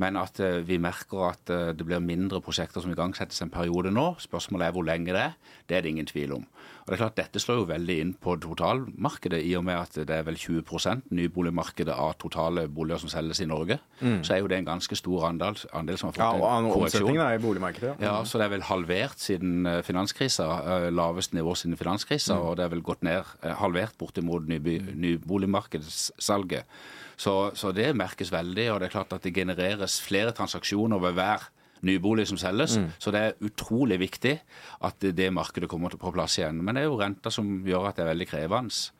[0.00, 3.92] Men at eh, vi merker at eh, det blir mindre prosjekter som igangsettes en periode
[3.92, 4.14] nå.
[4.22, 5.36] Spørsmålet er hvor lenge det er.
[5.68, 6.46] Det er det ingen tvil om.
[6.90, 9.94] Og det er klart Dette slår jo veldig inn på totalmarkedet, i og med at
[10.08, 13.76] det er vel 20% nyboligmarkedet av totale boliger som selges i Norge.
[14.26, 16.70] Så er jo det en ganske stor andel, andel som har fått Ja, og en
[16.74, 17.14] korreksjon.
[17.22, 17.94] er i boligmarkedet.
[18.02, 20.48] Ja, ja, så det er vel halvert siden eh, finanskrisa.
[20.66, 22.34] eh, Lavest nivå siden finanskrisa.
[22.42, 26.64] Og det er vel gått ned eh, halvert bortimot nyboligmarkedssalget.
[27.20, 31.12] Så, så det merkes veldig, og det er klart at det genereres flere transaksjoner ved
[31.18, 31.40] hver
[31.86, 32.76] nybolig som selges.
[32.98, 34.36] Så det er utrolig viktig
[34.86, 36.62] at det, det markedet kommer på plass igjen.
[36.64, 38.90] Men det er jo renta som gjør at det er veldig krevende.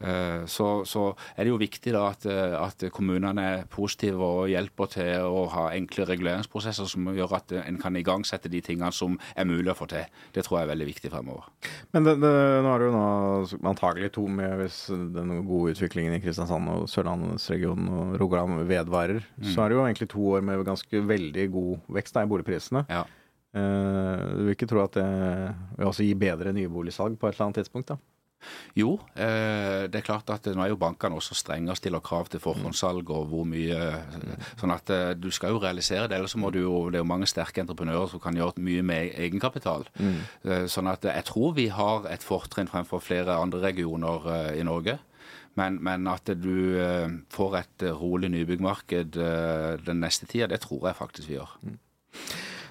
[0.00, 4.50] Eh, Så, så er det jo viktig da at, eh, at kommunene er positive og
[4.50, 9.16] hjelper til å ha enkle reguleringsprosesser som gjør at en kan igangsette de tingene som
[9.34, 10.04] er mulig å få til.
[10.34, 11.48] Det tror jeg er veldig viktig fremover.
[11.96, 12.32] Men det, det,
[12.66, 14.80] nå er det jo nå antagelig to med hvis
[15.16, 19.24] den gode utviklingen i Kristiansand og Sørlandsregionen og Rogaland vedvarer.
[19.42, 22.84] Så er det jo egentlig to år med ganske veldig god vekst da, i boligprisene.
[22.92, 23.06] Ja.
[23.56, 25.06] Eh, du vil ikke tro at det
[25.78, 27.94] vil også gi bedre nyboligsalg på et eller annet tidspunkt?
[27.94, 27.98] da?
[28.76, 32.28] Jo, eh, det er klart at nå er jo bankene også strenge og stiller krav
[32.32, 33.78] til forhåndssalg og hvor mye
[34.60, 37.04] Sånn at eh, du skal jo realisere det, ellers så må du jo Det er
[37.04, 39.86] jo mange sterke entreprenører som kan gjøre mye med egenkapital.
[40.44, 44.66] Eh, Sånn at jeg tror vi har et fortrinn fremfor flere andre regioner eh, i
[44.66, 44.98] Norge.
[45.56, 50.60] Men, men at du eh, får et eh, rolig nybyggmarked eh, den neste tida, det
[50.66, 51.54] tror jeg faktisk vi gjør.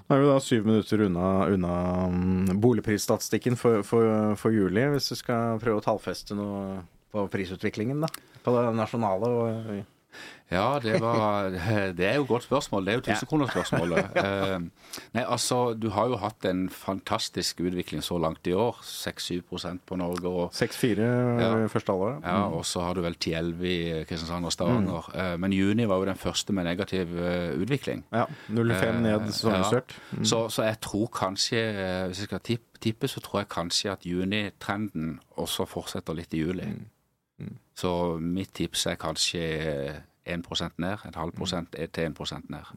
[0.05, 1.75] Nå er vi da syv minutter unna, unna
[2.13, 6.83] mm, boligprisstatistikken for, for, for juli, hvis du skal prøve å tallfeste noe
[7.15, 8.11] på prisutviklingen, da?
[8.45, 9.71] På det nasjonale og
[10.51, 11.49] Ja, det, var,
[11.97, 12.85] det er jo et godt spørsmål.
[12.85, 14.05] Det er jo tusenkronersspørsmålet.
[14.25, 14.59] Eh,
[15.13, 18.77] nei, altså, du har jo hatt en fantastisk utvikling så langt i år.
[18.85, 19.41] 6-7
[19.89, 20.31] på Norge.
[20.55, 21.07] 6-4
[21.41, 21.49] Ja.
[21.67, 22.21] første halvåret.
[22.23, 25.09] ja, og så har du vel 10-11 i Kristiansand og Stavanger.
[25.15, 28.05] Eh, Men juni var jo den første med negativ eh, utvikling.
[28.13, 29.97] Ja, 0-5 ned sesongjustert.
[30.17, 30.23] Ja.
[30.23, 31.61] Så, så jeg tror kanskje,
[32.07, 36.43] hvis jeg skal tippe, tippe, så tror jeg kanskje at junitrenden også fortsetter litt i
[36.45, 36.69] juli.
[37.75, 39.41] Så mitt tips er kanskje
[40.25, 42.75] 1% ned, en halv prosent til 1 prosent ned.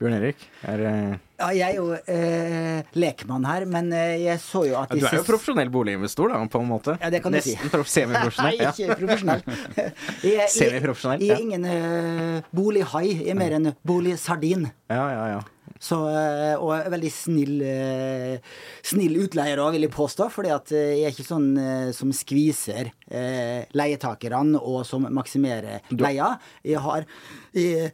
[0.00, 4.62] Bjørn Erik, er eh, Ja, jeg er jo eh, lekmann her, men eh, jeg så
[4.64, 6.94] jo at Du er jo profesjonell boliginvestor, da, på en måte.
[7.02, 7.52] Ja, det kan du si.
[7.52, 8.56] Nesten prof- semiprofesjonell.
[8.62, 9.44] Nei, ikke profesjonell.
[10.24, 11.36] Jeg, jeg, Semiprofesjonell, Jeg ja.
[11.36, 14.70] er ingen uh, bolighai, jeg er mer en boligsardin.
[14.88, 15.42] Ja, ja, ja.
[15.80, 20.28] Så, eh, og er veldig snill, eh, snill utleier òg, vil jeg påstå.
[20.30, 21.48] fordi at eh, jeg er ikke sånn
[21.96, 22.92] som skviser
[23.72, 26.34] leietakerne og som maksimerer leia.
[26.62, 27.06] Jeg har
[27.56, 27.90] jeg,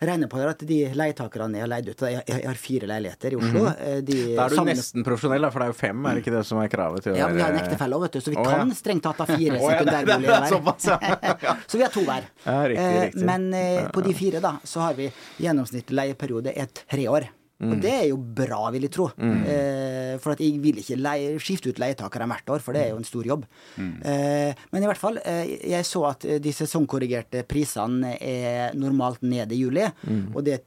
[0.00, 3.32] regner på det at de leietakerne jeg har leid ut Jeg, jeg har fire leiligheter
[3.32, 3.64] i Oslo.
[3.66, 4.36] Mm de, Mhm.
[4.36, 6.34] Da er du sammen- nesten profesjonell, da, for det er jo fem, er det ikke
[6.36, 8.30] det som er kravet til Ja, men vi har en ektefelle òg, vet du, så
[8.30, 8.74] vi Å, kan ja.
[8.74, 11.56] strengt tatt ha fire ja, er sekundærboliger såpass, ja.
[11.66, 12.22] Så vi har to hver.
[12.46, 13.24] Riktig, Eh, riktig.
[13.24, 17.28] Men eh, på de fire, da, så har vi gjennomsnittlig leieperiode er tre år.
[17.58, 17.70] Mm.
[17.72, 19.06] Og det er jo bra, vil jeg tro.
[19.16, 22.90] Eh, for at jeg vil ikke leie, skifte ut leietakere hvert år, for det er
[22.92, 23.46] jo en stor jobb.
[23.80, 23.94] Mm.
[24.04, 29.22] Eh, men i hvert fall, eh, jeg så at eh, de sesongkorrigerte prisene er normalt
[29.24, 29.86] ned i juli.
[30.04, 30.34] Mm.
[30.36, 30.58] Og det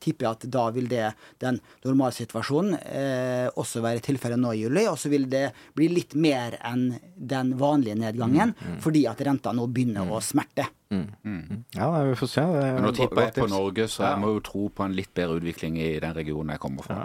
[0.00, 1.04] tipper jeg at da vil det,
[1.42, 4.86] den normalsituasjonen, eh, også være tilfellet nå i juli.
[4.90, 8.78] Og så vil det bli litt mer enn den vanlige nedgangen, Mm.
[8.80, 10.66] fordi at renta nå begynner å smerte.
[10.90, 12.44] Ja, nei, vi får se.
[12.46, 13.52] Det er nå tipper jeg på tips.
[13.52, 16.62] Norge, så jeg må jo tro på en litt bedre utvikling i den regionen jeg
[16.62, 17.00] kommer fra.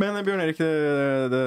[0.00, 0.70] Men eh, Bjørn Erik, det,
[1.30, 1.42] det,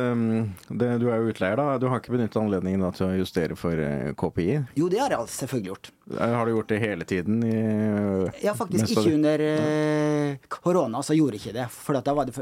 [0.70, 1.78] det, du er jo utleier, da.
[1.82, 4.60] Du har ikke benyttet anledningen da, til å justere for eh, KPI?
[4.78, 5.90] Jo, det har jeg selvfølgelig gjort.
[6.14, 7.42] Eh, Har du gjort det hele tiden?
[7.44, 7.58] I,
[8.46, 11.68] Ja, faktisk ikke under eh, korona, så gjorde jeg ikke det.
[11.74, 12.38] For da var det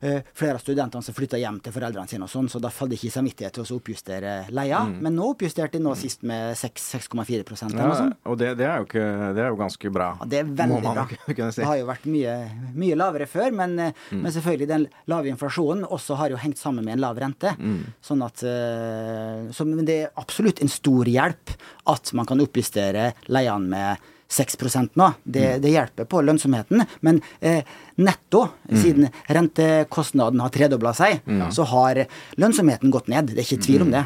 [0.00, 2.98] flere av studentene som flytta hjem til foreldrene sine, og sånn, så da falt det
[2.98, 4.82] ikke i samvittighet til å oppjustere leia.
[5.00, 9.04] Men nå oppjusterte de nå sist med 6,4% ja, og det, det er jo ikke
[9.34, 10.08] Det er jo ganske bra.
[10.20, 11.06] Ja, det er veldig bra.
[11.50, 11.60] si.
[11.60, 12.34] Det har jo vært mye,
[12.74, 14.20] mye lavere før, men, eh, Mm.
[14.22, 17.54] men selvfølgelig den lave inflasjonen også har jo hengt sammen med en lav rente.
[17.58, 17.84] Mm.
[18.04, 21.54] Sånn at eh, så, Men det er absolutt en stor hjelp
[21.90, 24.56] at man kan oppjustere leiene med 6
[24.96, 25.14] nå.
[25.24, 25.60] Det, Mm.
[25.62, 26.86] det hjelper på lønnsomheten.
[27.00, 27.62] Men eh,
[27.96, 28.76] netto, Mm.
[28.82, 31.20] siden rentekostnaden har tredobla seg,
[31.52, 32.06] så har
[32.36, 33.26] lønnsomheten gått ned.
[33.34, 34.04] Det er ikke tvil om det.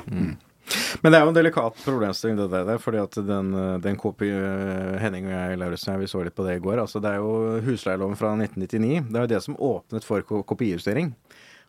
[1.03, 2.79] Men det er jo en delikat problemstilling, det der.
[2.79, 6.57] fordi at den, den KPI eh, Henning og jeg Lauritzen, vi så litt på det
[6.59, 6.79] i går.
[6.83, 9.09] altså Det er jo husleieloven fra 1999.
[9.09, 11.15] Det er jo det som åpnet for kopijustering.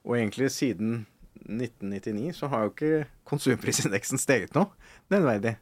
[0.05, 1.05] Og egentlig siden
[1.47, 4.67] 1999 så har jo ikke konsumprisindeksen steget noe
[5.09, 5.55] nevneverdig.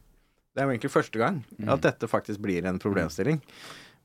[0.57, 3.37] Det er jo egentlig første gang at dette faktisk blir en problemstilling.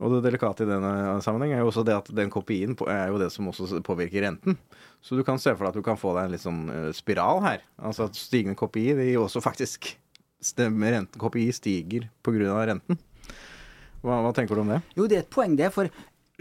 [0.02, 3.20] Og det delikate i denne sammenheng er jo også det at den KPI-en er jo
[3.22, 4.58] det som også påvirker renten.
[5.00, 6.90] Så du kan se for deg at du kan få deg en litt sånn eh,
[6.92, 7.64] spiral her.
[7.80, 9.94] Altså at stigende KPI det gir også faktisk
[10.44, 12.66] stemmer renten, KPI stiger pga.
[12.68, 13.00] renten.
[14.02, 14.82] Hva, hva tenker du om det?
[14.98, 15.70] Jo, det er et poeng, det.
[15.72, 15.88] For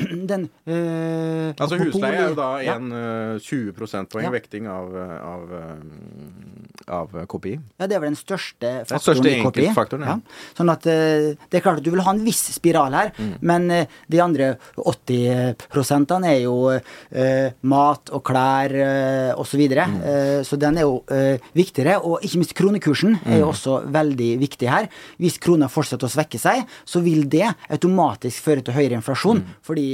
[0.31, 3.35] den eh, Altså Husleie er jo da en Ja.
[3.35, 4.31] eh, 20 prosentpoeng Ja.
[4.33, 7.53] vekting av, eh, av, eh, av kopi.
[7.79, 9.65] Ja, det er vel den største faktoren den største i kopi.
[9.67, 10.15] enkeltfaktoren, ja.
[10.57, 13.37] Sånn at det er klart at du vil ha en viss spiral her, Mm.
[13.41, 13.67] men
[14.09, 19.61] de andre 80 prosentene er jo eh, mat og klær eh, osv.
[19.61, 19.85] Så.
[19.87, 20.01] Mm.
[20.03, 21.99] Eh, så den er jo eh, viktigere.
[22.03, 23.39] Og ikke minst kronekursen er Mm.
[23.39, 24.87] jo også veldig viktig her.
[25.19, 29.45] Hvis krona fortsetter å svekke seg, så vil det automatisk føre til høyere inflasjon, Mm.
[29.63, 29.85] fordi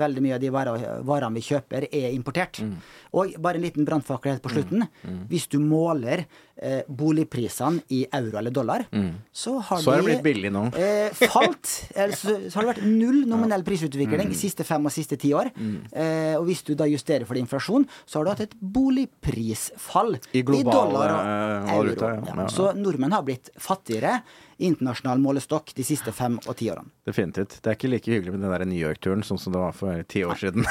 [0.00, 2.60] veldig mye av de varene vi kjøper, er importert.
[2.62, 2.76] Mm.
[3.14, 4.82] Og bare en liten brannfakkel helt på slutten.
[5.30, 6.24] Hvis du måler
[6.58, 8.86] eh, boligprisene i euro eller dollar,
[9.32, 9.84] så har Mm.
[9.84, 11.70] Så er det de eh, falt.
[11.96, 14.32] Eller så, så har det vært null nominell prisutvikling Mm.
[14.32, 15.50] de siste fem og siste ti år.
[15.92, 20.42] Eh, og hvis du da justerer for inflasjon, så har du hatt et boligprisfall I
[20.42, 21.84] global, dollar eh, og euro.
[21.84, 22.48] Valuta, Ja, ja.
[22.48, 24.20] Så nordmenn har blitt fattigere
[24.58, 26.86] i internasjonal målestokk de siste fem og ti årene.
[27.06, 27.56] Definitivt.
[27.60, 30.02] Det er ikke like hyggelig med den der New York-turen sånn som det var for
[30.08, 30.64] ti år siden.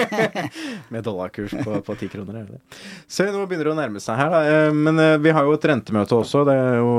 [0.92, 2.38] med dollarkurs på, på 10 kroner.
[2.42, 2.60] Er?
[3.10, 4.30] Se, nå begynner det å nærme seg her.
[4.34, 4.40] Da.
[4.68, 6.44] Eh, Men eh, vi har jo et rentemøte også.
[6.48, 6.94] Det er jo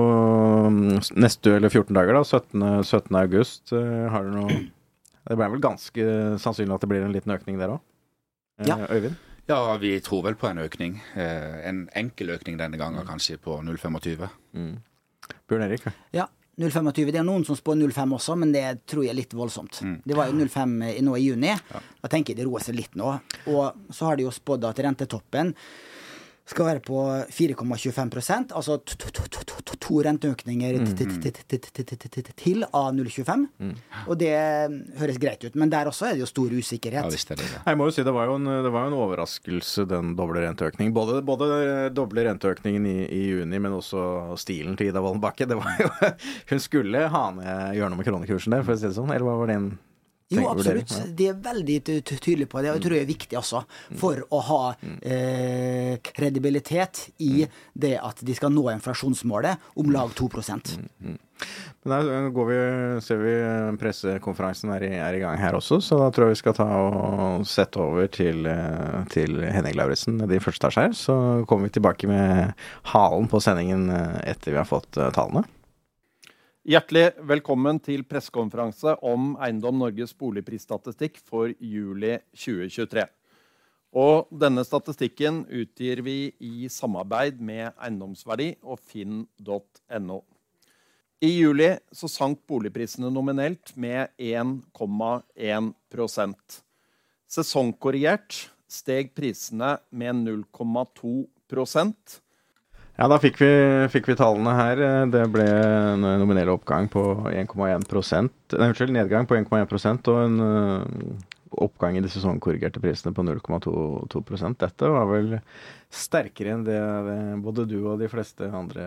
[0.67, 2.23] mm, neste eller 14 dager, da.
[2.25, 2.65] 17.
[2.83, 3.17] 17.
[3.21, 3.73] august.
[3.77, 4.59] Eh, Har du noe
[5.31, 6.05] Det blir vel ganske
[6.41, 7.83] sannsynlig at det blir en liten økning der òg?
[8.65, 8.79] Ja.
[8.89, 9.19] Øyvind?
[9.49, 10.95] Ja, vi tror vel på en økning.
[11.15, 14.25] En enkel økning denne gangen, kanskje på 0,25.
[15.49, 15.85] Bjørn Erik?
[16.15, 16.25] Ja,
[16.61, 17.11] 0,25.
[17.11, 19.81] Det er noen som spår 0,5 også, men det tror jeg er litt voldsomt.
[20.05, 20.75] Det var jo 0,5
[21.07, 21.55] nå i juni.
[22.01, 23.11] Da tenker jeg det roer seg litt nå.
[23.51, 25.55] Og så har de jo spådd at rentetoppen
[26.51, 28.77] skal være på 4,25 altså
[29.81, 30.79] to renteøkninger
[32.41, 33.45] til av 0,25.
[34.07, 34.33] Og det
[34.71, 37.17] mm, høres greit ut, men der også er det jo stor usikkerhet.
[37.65, 40.93] Jeg må jo si Det var jo en, overraskelse, den doble renteøkningen.
[40.95, 41.51] Både, både
[41.95, 45.47] doble renteøkningen i, juni, men også stilen til Ida Wollenbakke.
[46.51, 49.13] Hun skulle ha ned, hjørnet med kronekursen der, for å si det sånn.
[49.13, 49.71] Eller hva var din
[50.31, 50.93] jo, absolutt.
[51.17, 53.63] De er veldig ty- ty- tydelige på det, og jeg tror det er viktig også.
[53.99, 54.61] For å ha
[55.03, 60.29] eh, kredibilitet i det at de skal nå inflasjonsmålet om lag 2
[61.83, 62.57] Men der går vi,
[63.01, 63.31] ser vi
[63.81, 66.67] pressekonferansen er i, er i gang her også, så da tror jeg vi skal ta
[66.69, 70.93] og sette over til, eh, til Henning Lauritzen i første etasje her.
[70.93, 71.15] Så
[71.49, 72.53] kommer vi tilbake med
[72.93, 75.43] halen på sendingen eh, etter vi har fått eh, tallene.
[76.61, 83.01] Hjertelig velkommen til pressekonferanse om Eiendom Norges boligprisstatistikk for juli 2023.
[83.97, 90.21] Og denne statistikken utgir vi i samarbeid med Eiendomsverdi og finn.no.
[91.25, 96.61] I juli så sank boligprisene nominelt med 1,1%
[97.25, 101.25] Sesongkorrigert steg prisene med 0,2
[103.01, 103.47] Ja, da fikk vi,
[103.89, 104.79] fikk vi tallene her.
[105.09, 111.15] Det ble en nominell oppgang på 1,1 Nei, unnskyld, nedgang på 1,1% og en øh,
[111.65, 115.33] oppgang i de sesongkorrigerte prisene på 0,2% Dette var vel
[115.89, 118.85] sterkere enn det det både du og de fleste andre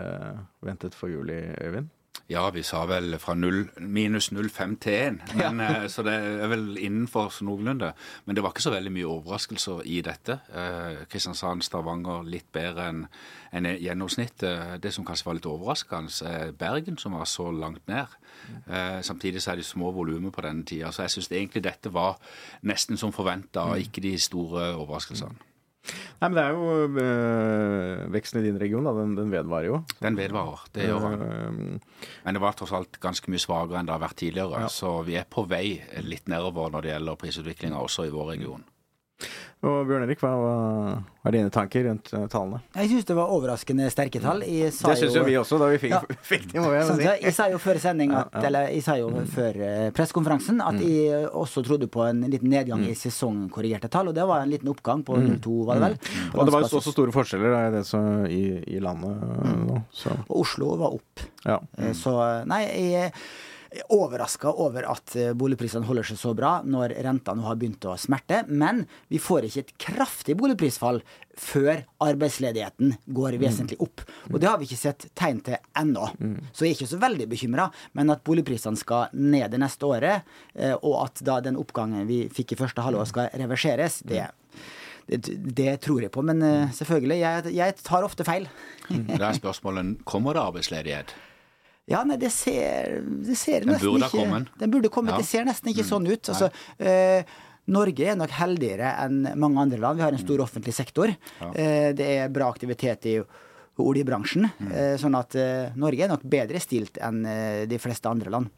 [0.63, 1.91] ventet for juli, Øyvind?
[2.31, 5.89] Ja, vi sa vel fra 0, minus 0,5 til 1, men, ja.
[5.93, 7.91] så det er vel innenfor så noenlunde.
[8.25, 10.39] Men det var ikke så veldig mye overraskelser i dette.
[10.49, 13.05] Eh, Kristiansand, Stavanger litt bedre enn
[13.55, 14.81] en gjennomsnittet.
[14.83, 18.17] Det som kanskje var litt overraskende, er Bergen, som var så langt ned.
[18.67, 20.93] Eh, samtidig så er det små volumer på denne tida.
[20.93, 22.17] Så jeg syns egentlig dette var
[22.65, 25.53] nesten som forventa, og ikke de store overraskelsene.
[25.85, 29.81] Nei, men det er jo øh, Veksten i din region, da, den, den vedvarer jo.
[30.01, 31.23] Den vedvarer, det gjør han.
[31.23, 34.65] Øh, Men det var tross alt ganske mye svakere enn det har vært tidligere.
[34.73, 38.65] Så vi er på vei litt nedover når det gjelder prisutviklinga også i vår region.
[39.65, 40.31] Og Bjørn Erik, hva,
[41.25, 42.59] er dine tanker rundt øh, tallene?
[42.77, 44.43] Jeg syns det var overraskende sterke tall.
[44.75, 46.01] Sa Det syns jo vi også, da vi fikk, Ja.
[46.33, 46.67] fikk dem.
[46.75, 47.07] jeg Sånn, si.
[47.25, 48.35] jeg sa jo før sending at.
[48.45, 52.85] Eller jeg sa jo før eh, pressekonferansen at jeg også trodde på en liten nedgang
[52.85, 55.97] i sesongkorrigerte tall, og det var en liten oppgang på 0,2, var det vel?
[56.35, 57.65] På Og det var jo også store forskjeller da,
[58.29, 58.45] i, i,
[58.77, 59.81] i landet øh, nå.
[59.97, 61.25] Så Og Oslo var opp.
[61.47, 61.57] ja.
[61.79, 62.19] Eh, Så
[62.51, 63.15] nei, jeg
[63.95, 67.97] overraska over at eh, boligprisene holder seg så bra når renta nå har begynt å
[68.01, 68.45] smerte.
[68.49, 71.01] Men vi får ikke et kraftig boligprisfall
[71.35, 74.05] før arbeidsledigheten går vesentlig opp.
[74.31, 76.07] Og det har vi ikke sett tegn til ennå.
[76.53, 77.67] Så jeg er ikke så veldig bekymra.
[77.99, 82.25] Men at boligprisene skal ned det neste året, eh, og at da den oppgangen vi
[82.33, 84.29] fikk i første halvår skal reverseres, det
[85.07, 88.47] det, det tror jeg på, men eh, selvfølgelig, jeg, jeg tar ofte feil.
[88.89, 91.13] Da er spørsmålet kommer det arbeidsledighet.
[91.87, 94.53] Ja, nei, det ser, det ser nesten burde ikke kommet.
[94.59, 95.13] Den burde kommet.
[95.13, 95.19] Ja.
[95.19, 95.23] Mm.
[95.23, 96.31] Det ser nesten ikke sånn ut.
[96.33, 96.49] Altså,
[96.81, 97.25] eh,
[97.67, 99.97] Norge er nok heldigere enn mange andre land.
[99.99, 100.25] Vi har en Mm.
[100.27, 101.09] stor offentlig sektor.
[101.55, 103.19] Eh, det er bra aktivitet i
[103.79, 104.51] oljebransjen.
[104.61, 104.73] Mm.
[104.73, 108.51] Eh, sånn at eh, Norge er nok bedre stilt enn eh, de fleste andre land.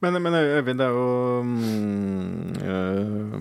[0.00, 3.32] Men, men Øyvind, det er jo mm, øh,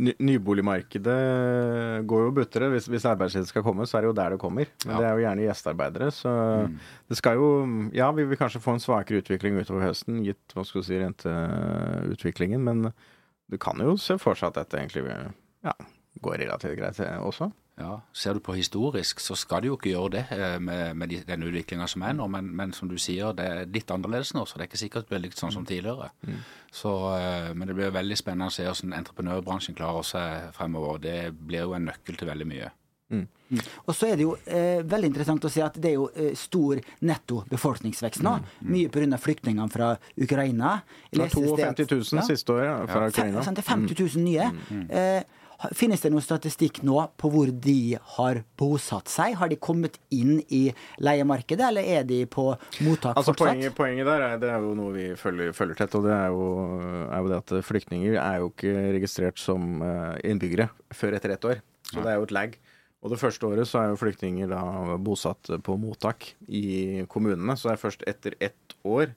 [0.00, 2.70] ny, Nyboligmarkedet går jo buttere.
[2.72, 4.64] Hvis, hvis arbeidsledighet skal komme, så er det jo der det kommer.
[4.86, 4.98] Men Ja.
[5.02, 6.10] det er jo gjerne gjestearbeidere.
[6.14, 6.32] Så
[7.08, 7.50] det skal jo
[7.92, 10.98] Ja, vi vil kanskje få en svakere utvikling utover høsten, gitt hva skal du si,
[11.02, 12.64] renteutviklingen.
[12.64, 12.92] Men
[13.50, 15.04] du kan jo se for seg at dette egentlig
[15.64, 15.72] ja,
[16.22, 17.50] går relativt greit eh, også.
[17.78, 21.08] Ja, Ser du på historisk, så skal det jo ikke gjøre det eh, med, med
[21.12, 22.26] de, den utviklinga som er nå.
[22.28, 25.10] Men, men som du sier, det er litt annerledes nå, så det er ikke sikkert
[25.14, 26.10] veldig sånn som tidligere.
[26.74, 30.98] Så, eh, men det blir veldig spennende å se hvordan entreprenørbransjen klarer seg fremover.
[31.06, 32.72] Det blir jo en nøkkel til veldig mye.
[33.88, 36.34] Og så er det jo eh, veldig interessant å se at det er jo eh,
[36.36, 36.76] stor
[37.08, 38.34] netto befolkningsvekst nå.
[38.68, 39.16] Mye pga.
[39.16, 40.74] flyktningene fra Ukraina.
[41.08, 42.26] Det var leste et sted 52 000 Ja.
[42.28, 43.42] siste året fra Ukraina.
[43.46, 44.50] sant, det er 50 000 nye.
[44.90, 49.34] Eh, ha- finnes det noen statistikk nå på hvor de har bosatt seg?
[49.40, 50.68] Har de kommet inn i
[51.02, 52.44] leiemarkedet, eller er de på
[52.86, 53.44] mottak Altså fortsatt?
[53.48, 56.32] poenget, poenget der er, det er jo noe vi følger, følger tett, og det er
[56.34, 56.46] jo,
[57.08, 61.48] er jo det at flyktninger er jo ikke registrert som eh, innbyggere før etter ett
[61.50, 61.62] år.
[61.88, 62.58] Så det er jo et lag.
[62.98, 64.62] Og det første året så er jo flyktninger da
[64.98, 67.54] bosatt på mottak i kommunene.
[67.56, 69.12] Så det er først etter ett år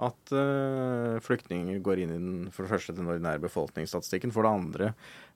[0.00, 4.32] at uh, flyktninger går inn i den, for det første den ordinære befolkningsstatistikken.
[4.34, 4.92] For det andre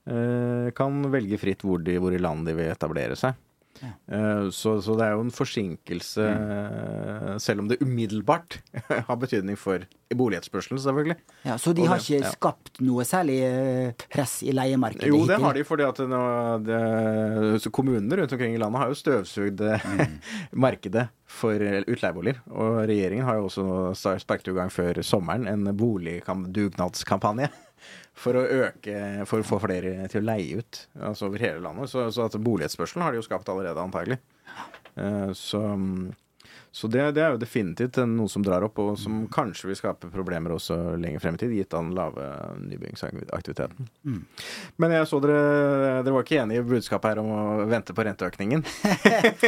[0.09, 3.37] uh, kan velge fritt hvor, de, hvor i landet de vil etablere seg.
[3.83, 7.39] Eh, Så, så det er jo en forsinkelse, mm.
[7.43, 8.59] selv om det umiddelbart
[9.09, 9.83] har betydning for
[10.15, 11.15] boligetterspørselen, selvfølgelig.
[11.43, 12.31] Ja, så de har det- ikke ja.
[12.31, 15.43] skapt noe særlig eh, press i leiemarkedet Jo, det hittil?
[15.43, 16.21] har de, fordi at nå,
[16.65, 20.15] det, så kommunene rundt omkring i landet har jo støvsugd mm.
[20.65, 22.39] markedet for utleieboliger.
[22.53, 27.49] Og regjeringen har jo også sparket i gang før sommeren en boligdugnadskampanje.
[28.15, 31.89] For å øke, for å få flere til å leie ut altså over hele landet.
[31.91, 34.17] Så, så at boligetterspørselen har de jo skapt allerede, antagelig.
[34.95, 35.59] Eh, Så,
[36.75, 40.09] Så det, det er jo definitivt noe som drar opp, og som kanskje vil skape
[40.11, 42.25] problemer også lenger frem i tid, gitt den lave
[42.65, 43.87] nybyggingsaktiviteten.
[44.83, 45.37] Men jeg så dere
[46.03, 48.65] Dere var ikke enige i budskapet her om å vente på renteøkningen?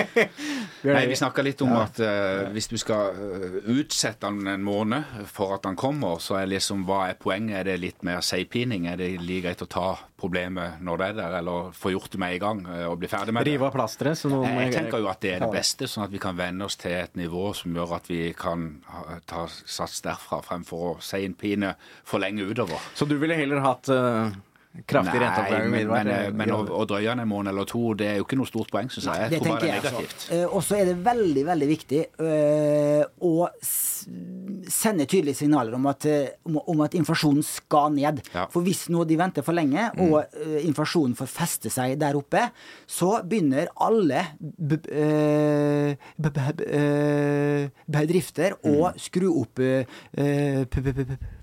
[0.87, 5.27] Nei, Vi snakka litt om at uh, hvis du skal eh, utsette den en måned
[5.27, 7.59] for at den kommer, så er liksom hva er poenget?
[7.59, 8.87] Er det litt mer seigpining?
[8.87, 9.87] Er det like greit å ta
[10.17, 13.11] problemet når det er der, eller få gjort det med en gang eh, og bli
[13.11, 13.57] ferdig med det?
[13.57, 14.23] Rive av plasteret?
[14.23, 16.79] Jeg, jeg tenker jo at det er det beste, sånn at vi kan venne oss
[16.79, 18.67] til et nivå som gjør at vi kan
[19.29, 21.73] ta sats derfra, fremfor å seinpine
[22.07, 22.79] for lenge utover.
[22.97, 24.29] Så du ville heller hatt uh,
[24.85, 28.27] kraftig renteoppgang men, men, men å, å drøye en måned eller to, det er jo
[28.27, 29.31] ikke noe stort poeng, syns jeg.
[29.33, 30.27] Jeg tror bare det er negativt.
[30.35, 33.35] Eh, Og så er det veldig, veldig viktig uh, å
[34.67, 38.21] s- sende tydelige signaler om at, eh, om, om at inflasjonen skal ned.
[38.33, 38.45] Ja.
[38.51, 42.45] For hvis nå de venter for lenge, og eh, inflasjonen får feste seg der oppe,
[42.87, 49.59] så begynner alle b eh, b b eh, bedrifter å skru opp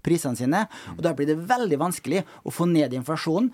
[0.05, 0.65] prisene sine.
[0.97, 3.51] Og da blir det veldig vanskelig å få ned inflasjonen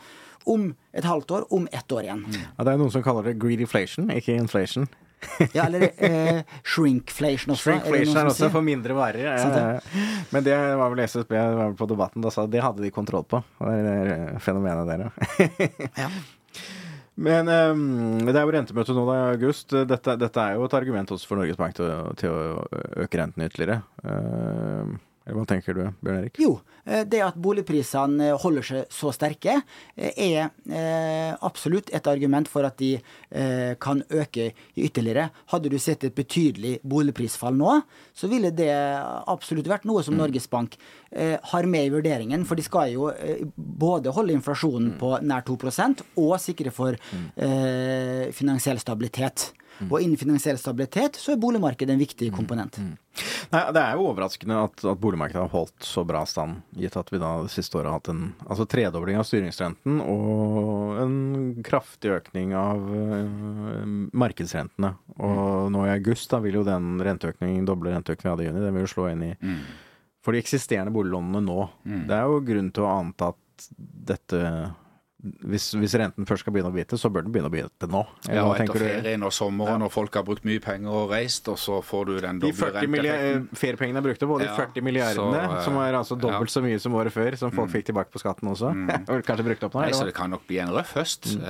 [0.51, 2.23] om et halvt år, om ett år igjen.
[2.33, 4.89] Ja, det er noen som kaller det greed inflation, ikke inflation.
[5.57, 7.71] Ja, eller eh, shrinkflation også.
[7.71, 9.31] Shrinkflation er også for mindre varer.
[9.31, 10.05] ja, ja.
[10.33, 13.27] Men det var vel SSB var vel på Debatten, da sa det hadde de kontroll
[13.29, 13.43] på.
[13.61, 15.09] Det er det fenomenet der,
[16.01, 16.11] Ja.
[17.21, 19.75] Men um, det er jo rentemøte nå da, i august.
[19.91, 22.63] Dette, dette er jo et argument også for Norges Bank til, til å
[23.05, 23.83] øke renten ytterligere.
[24.09, 24.95] Ehm,
[25.29, 26.39] hva tenker du, Bjørn Erik?
[26.41, 26.55] Jo,
[26.85, 29.59] eh, det at boligprisene holder seg så sterke,
[29.95, 35.29] eh, er eh, absolutt et argument for at de eh, kan øke ytterligere.
[35.53, 37.77] Hadde du sett et betydelig boligprisfall nå,
[38.17, 40.79] så ville det absolutt vært noe som Norges Bank
[41.13, 42.49] eh, har med i vurderingen.
[42.49, 45.59] For de skal jo eh, både holde inflasjonen på nær 2
[46.17, 49.51] og sikre for eh, finansiell stabilitet.
[49.89, 52.77] Og innen finansiell stabilitet så er boligmarkedet en viktig komponent.
[53.51, 57.11] Nei, Det er jo overraskende at, at boligmarkedet har holdt så bra stand, gitt at
[57.13, 61.17] vi da det siste året har hatt en altså tredobling av styringsrenten og en
[61.67, 64.95] kraftig økning av uh, markedsrentene.
[65.19, 68.67] Og nå i august da vil jo den renteøkningen, doble renteøkningen vi hadde i juni,
[68.67, 69.35] den vil jo slå inn i
[70.21, 71.63] for de eksisterende boliglånene nå.
[72.09, 73.69] Det er jo grunn til å anta at
[74.11, 74.41] dette
[75.21, 78.03] hvis, hvis renten først skal begynne å bite, så bør den begynne å bite nå.
[78.29, 81.59] Ja, og etter ferien og sommeren, og folk har brukt mye penger og reist, og
[81.61, 83.11] så får du den De doble renteeffekten.
[83.13, 86.49] eh, feriepengene jeg brukte på, de Ja, 40 milliardene, så, uh, som er altså dobbelt
[86.49, 86.55] ja.
[86.57, 88.73] så mye som året før, som folk fikk tilbake på skatten også.
[88.73, 88.91] Mm.
[89.29, 89.85] Kanskje brukt opp nå?
[89.85, 91.35] Nei, så det kan nok bli en røff høst.
[91.37, 91.47] Mm.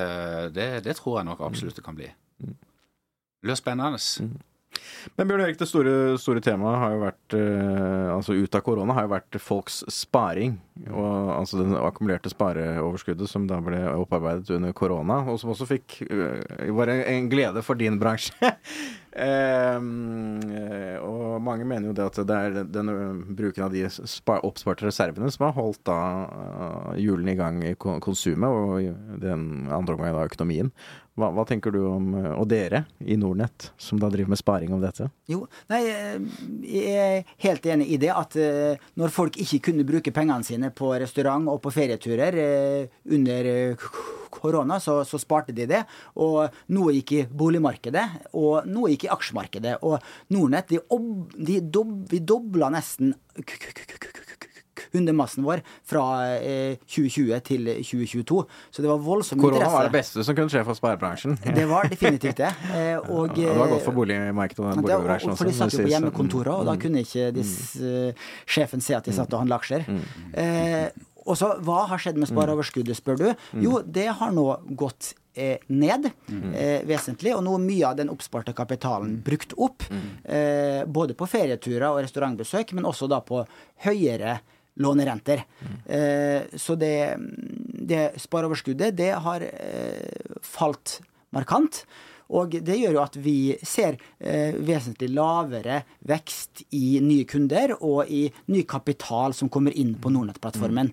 [0.56, 2.10] Det, det tror jeg nok absolutt det kan bli.
[2.42, 4.00] Det blir spennende.
[4.00, 4.30] hva?
[5.18, 8.96] Men Bjørn Erik, det store, store temaet har jo vært eh, Altså ut av korona
[8.96, 10.58] har jo vært folks sparing.
[10.88, 15.98] Og altså den akkumulerte spareoverskuddet som da ble opparbeidet under korona, og som også fikk
[16.08, 18.32] eh, var en- glede for din bransje.
[19.10, 19.80] Eh,
[21.02, 22.98] og mange mener jo det at det er den ø,
[23.36, 25.96] bruken av de spa, oppsparte reservene som har holdt da
[26.30, 30.70] uh, hjulene i gang i konsumet og den andre omgang da økonomien.
[31.18, 34.80] Hva, hva tenker du om, og dere i Nordnett, som da driver med sparing om
[34.80, 35.10] dette?
[35.28, 39.84] Jo, nei, eh, jeg er helt enig i det at eh, når folk ikke kunne
[39.88, 43.88] bruke pengene sine på restaurant og på ferieturer eh, under eh,
[44.30, 45.82] korona, så, så sparte de det.
[46.22, 48.06] Og noe gikk i boligmarkedet,
[48.38, 49.78] og noe gikk i aksjemarkedet.
[49.86, 49.98] Og
[50.34, 51.60] Nordnett, de, ob, de
[52.10, 53.14] vi dobla nesten
[54.92, 56.04] kundemassen vår fra
[56.36, 58.40] eh, 2020 til 2022.
[58.70, 59.76] Så det var voldsom Korona interesse.
[59.76, 61.38] var det beste som kunne skje for sparebransjen.
[61.44, 62.52] Det var definitivt det.
[62.70, 65.82] Eh, og, Ja, det var godt eh, for boligmarkedet og boligbransjen for de satt jo
[65.84, 69.58] på hjemmekontorer, og da kunne ikke disse, eh, sjefen se at de satt og handla
[69.60, 69.84] aksjer.
[70.38, 70.88] Eh,
[71.26, 73.26] og så, Hva har skjedd med spareoverskuddet, spør du?
[73.60, 74.46] Jo, det har nå
[74.78, 79.84] gått eh, ned eh, vesentlig, og nå er mye av den oppsparte kapitalen brukt opp.
[80.24, 83.44] Eh, både på ferieturer og restaurantbesøk, men også da på
[83.84, 84.38] høyere
[84.80, 85.42] lånerenter.
[85.86, 87.16] Eh, så det,
[87.90, 91.00] det spareoverskuddet, det har eh, falt
[91.34, 91.84] markant.
[92.30, 98.06] Og det gjør jo at vi ser eh, vesentlig lavere vekst i nye kunder og
[98.06, 100.92] i ny kapital som kommer inn på Nordnett-plattformen.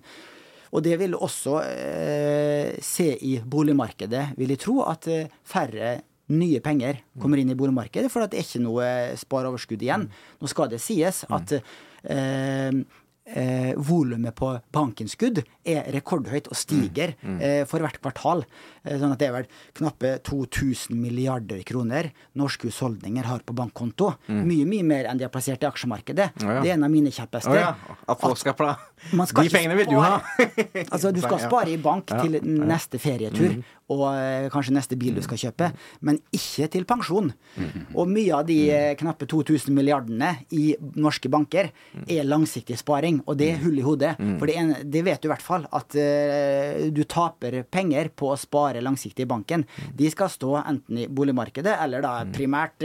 [0.74, 5.94] Og det vil også eh, se i boligmarkedet, vil jeg tro, at eh, færre
[6.28, 10.08] nye penger kommer inn i boligmarkedet, for det er ikke noe spareoverskudd igjen.
[10.42, 12.82] Nå skal det sies at eh,
[13.34, 18.44] eh, volumet på bankinnskudd er rekordhøyt og stiger eh, for hvert kvartal.
[18.84, 19.48] Eh, sånn at det er vel
[19.78, 24.12] knappe 2000 milliarder kroner norske husholdninger har på bankkonto.
[24.28, 26.30] Mye, mye mer enn de har plassert i aksjemarkedet.
[26.42, 26.62] Oh, ja.
[26.64, 27.70] Det er en av mine Å Oh, ja.
[28.08, 28.74] At folk skal pla...
[29.08, 30.18] De pengene vil du ha!
[30.92, 33.58] altså, du skal spare i bank til neste ferietur
[33.92, 35.70] og eh, kanskje neste bil du skal kjøpe,
[36.04, 37.30] men ikke til pensjon.
[37.94, 41.70] Og mye av de eh, knappe 2000 milliardene i norske banker
[42.04, 44.14] er langsiktig sparing, og det er hull i hodet.
[44.40, 48.32] For det, ene, det vet du i hvert fall, at eh, du taper penger på
[48.32, 49.64] å spare langsiktig i banken.
[49.96, 52.84] De skal stå enten i boligmarkedet eller da primært,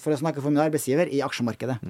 [0.00, 1.80] for å snakke for min arbeidsgiver, i aksjemarkedet.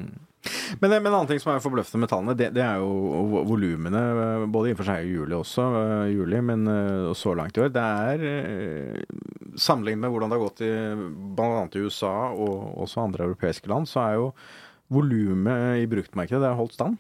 [0.81, 2.91] Men, en annen ting som er forbløffende med tallene, det, det er jo
[3.33, 4.01] vo- volumene.
[4.25, 7.73] eh, Både innenfor seg og juli også, eh, juli, men eh, så langt i år.
[7.75, 9.05] Det er
[9.55, 10.71] Sammenlignet med hvordan det har gått i
[11.39, 11.65] bl.a.
[11.79, 14.25] i USA og også andre europeiske land, så er jo
[14.95, 16.99] volumet i bruktmarkedet det har holdt stand.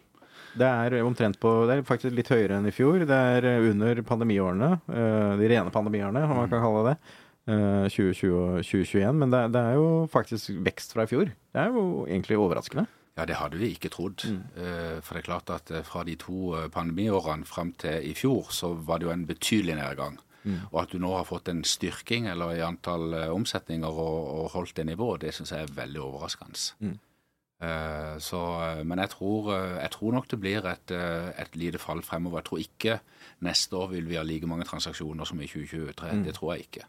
[0.54, 3.02] Det er omtrent på Det er faktisk litt høyere enn i fjor.
[3.10, 4.68] Det er under pandemiårene.
[4.86, 6.96] De rene pandemiårene, om man kan kalle det.
[7.50, 9.18] eh, 2020 og 2021.
[9.18, 11.26] Men det er jo faktisk vekst fra i fjor.
[11.34, 12.86] Det er jo egentlig overraskende.
[13.14, 14.24] Ja, det hadde vi ikke trodd.
[14.26, 14.42] Mm.
[15.06, 18.50] For det er klart at eh, fra de to eh, pandemiårene fram til i fjor,
[18.50, 20.18] så var det jo en betydelig nedgang.
[20.44, 24.50] Og at du nå har fått en styrking eller i antall eh, omsetninger og, og
[24.52, 26.74] holdt det nivået, det syns jeg er veldig overraskende.
[26.84, 26.98] Mm.
[28.20, 31.78] Så, eh, men jeg tror, eh, jeg tror nok det blir et, eh, et lite
[31.78, 32.38] fall fremover.
[32.38, 33.00] Jeg tror ikke
[33.40, 36.24] neste år vil vi ha like mange transaksjoner som i 2023.
[36.24, 36.84] Det tror jeg ikke.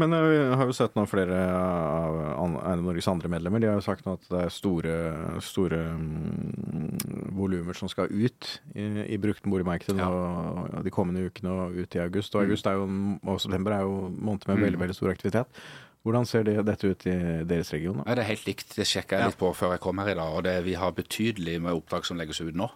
[0.00, 3.62] Men eh, vi har jo sett nå flere av Eiendom Norges andre medlemmer.
[3.62, 4.96] De har jo sagt nå at det er store,
[5.44, 11.78] store mm, volumer som skal ut i, i brukt boligmarkedet nå, de kommende ukene og
[11.78, 12.34] ut i august.
[12.34, 12.90] Og august er jo,
[13.22, 15.64] og september er jo måneder med veldig, veldig stor aktivitet.
[16.02, 17.12] Hvordan ser det, dette ut i
[17.46, 18.00] deres region?
[18.02, 18.14] da?
[18.16, 18.72] Det er helt likt.
[18.74, 20.32] Det sjekka jeg litt på før jeg kom her i dag.
[20.34, 22.66] og det, Vi har betydelig med oppdrag som legges ut nå.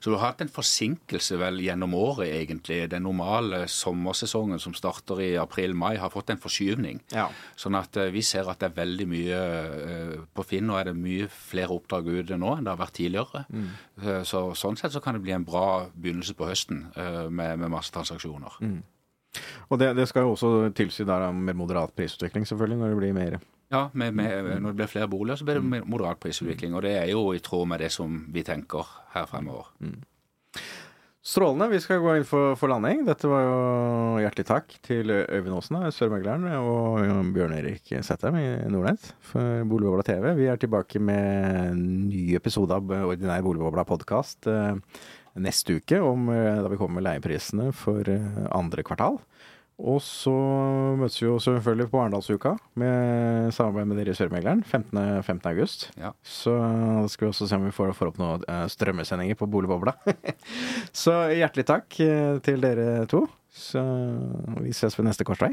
[0.00, 2.88] Så du har hatt en forsinkelse vel gjennom året, egentlig.
[2.92, 7.00] Den normale sommersesongen som starter i april-mai, har fått en forskyvning.
[7.10, 7.26] Ja.
[7.58, 9.40] Sånn at eh, vi ser at det er veldig mye
[9.88, 10.68] eh, på Finn.
[10.70, 13.42] Nå er det mye flere oppdrag ute nå enn det har vært tidligere.
[14.04, 17.70] Eh, Så Sånn sett så kan det bli en bra begynnelse på høsten med, med
[17.70, 18.60] masse transaksjoner.
[19.68, 23.16] Og det, det skal jo også tilsi der mer moderat prisutvikling, selvfølgelig, når det blir
[23.16, 26.72] mer Ja, med, med, når det blir flere boliger, så blir det mer moderat prisutvikling.
[26.74, 29.68] Og det er jo i tråd med det som vi tenker her fremover.
[31.28, 31.66] Strålende.
[31.68, 33.02] Vi skal gå inn for, for landing.
[33.04, 33.58] Dette var jo
[34.22, 40.30] hjertelig takk til Øyvind Aasen, sørmegleren, og Bjørn Erik Sættem i Nordnett for Boligbobla TV.
[40.38, 44.48] Vi er tilbake med en ny episode av ordinær Boligbobla podkast
[45.42, 49.20] neste uke, om, eh, da vi kommer med leieprisene for eh, andre kvartal.
[49.78, 50.32] Og så
[50.98, 55.22] møtes vi jo selvfølgelig på Arendalsuka med samarbeid med dere i Sørmegleren 15.
[55.22, 55.52] 15.
[55.52, 55.86] august.
[55.94, 56.10] Ja.
[56.26, 59.46] Så da skal vi også se om vi får, får opp noen eh, strømmesendinger på
[59.46, 59.94] Boligbobla.
[61.04, 63.22] så hjertelig takk eh, til dere to.
[63.54, 63.82] Så
[64.58, 65.52] vi ses ved neste korsvei.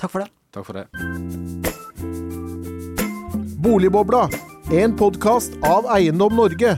[0.00, 0.32] Takk for det.
[0.56, 0.88] Takk for det.
[3.60, 4.28] Boligbobla,
[4.72, 6.76] en podkast av Eiendom Norge.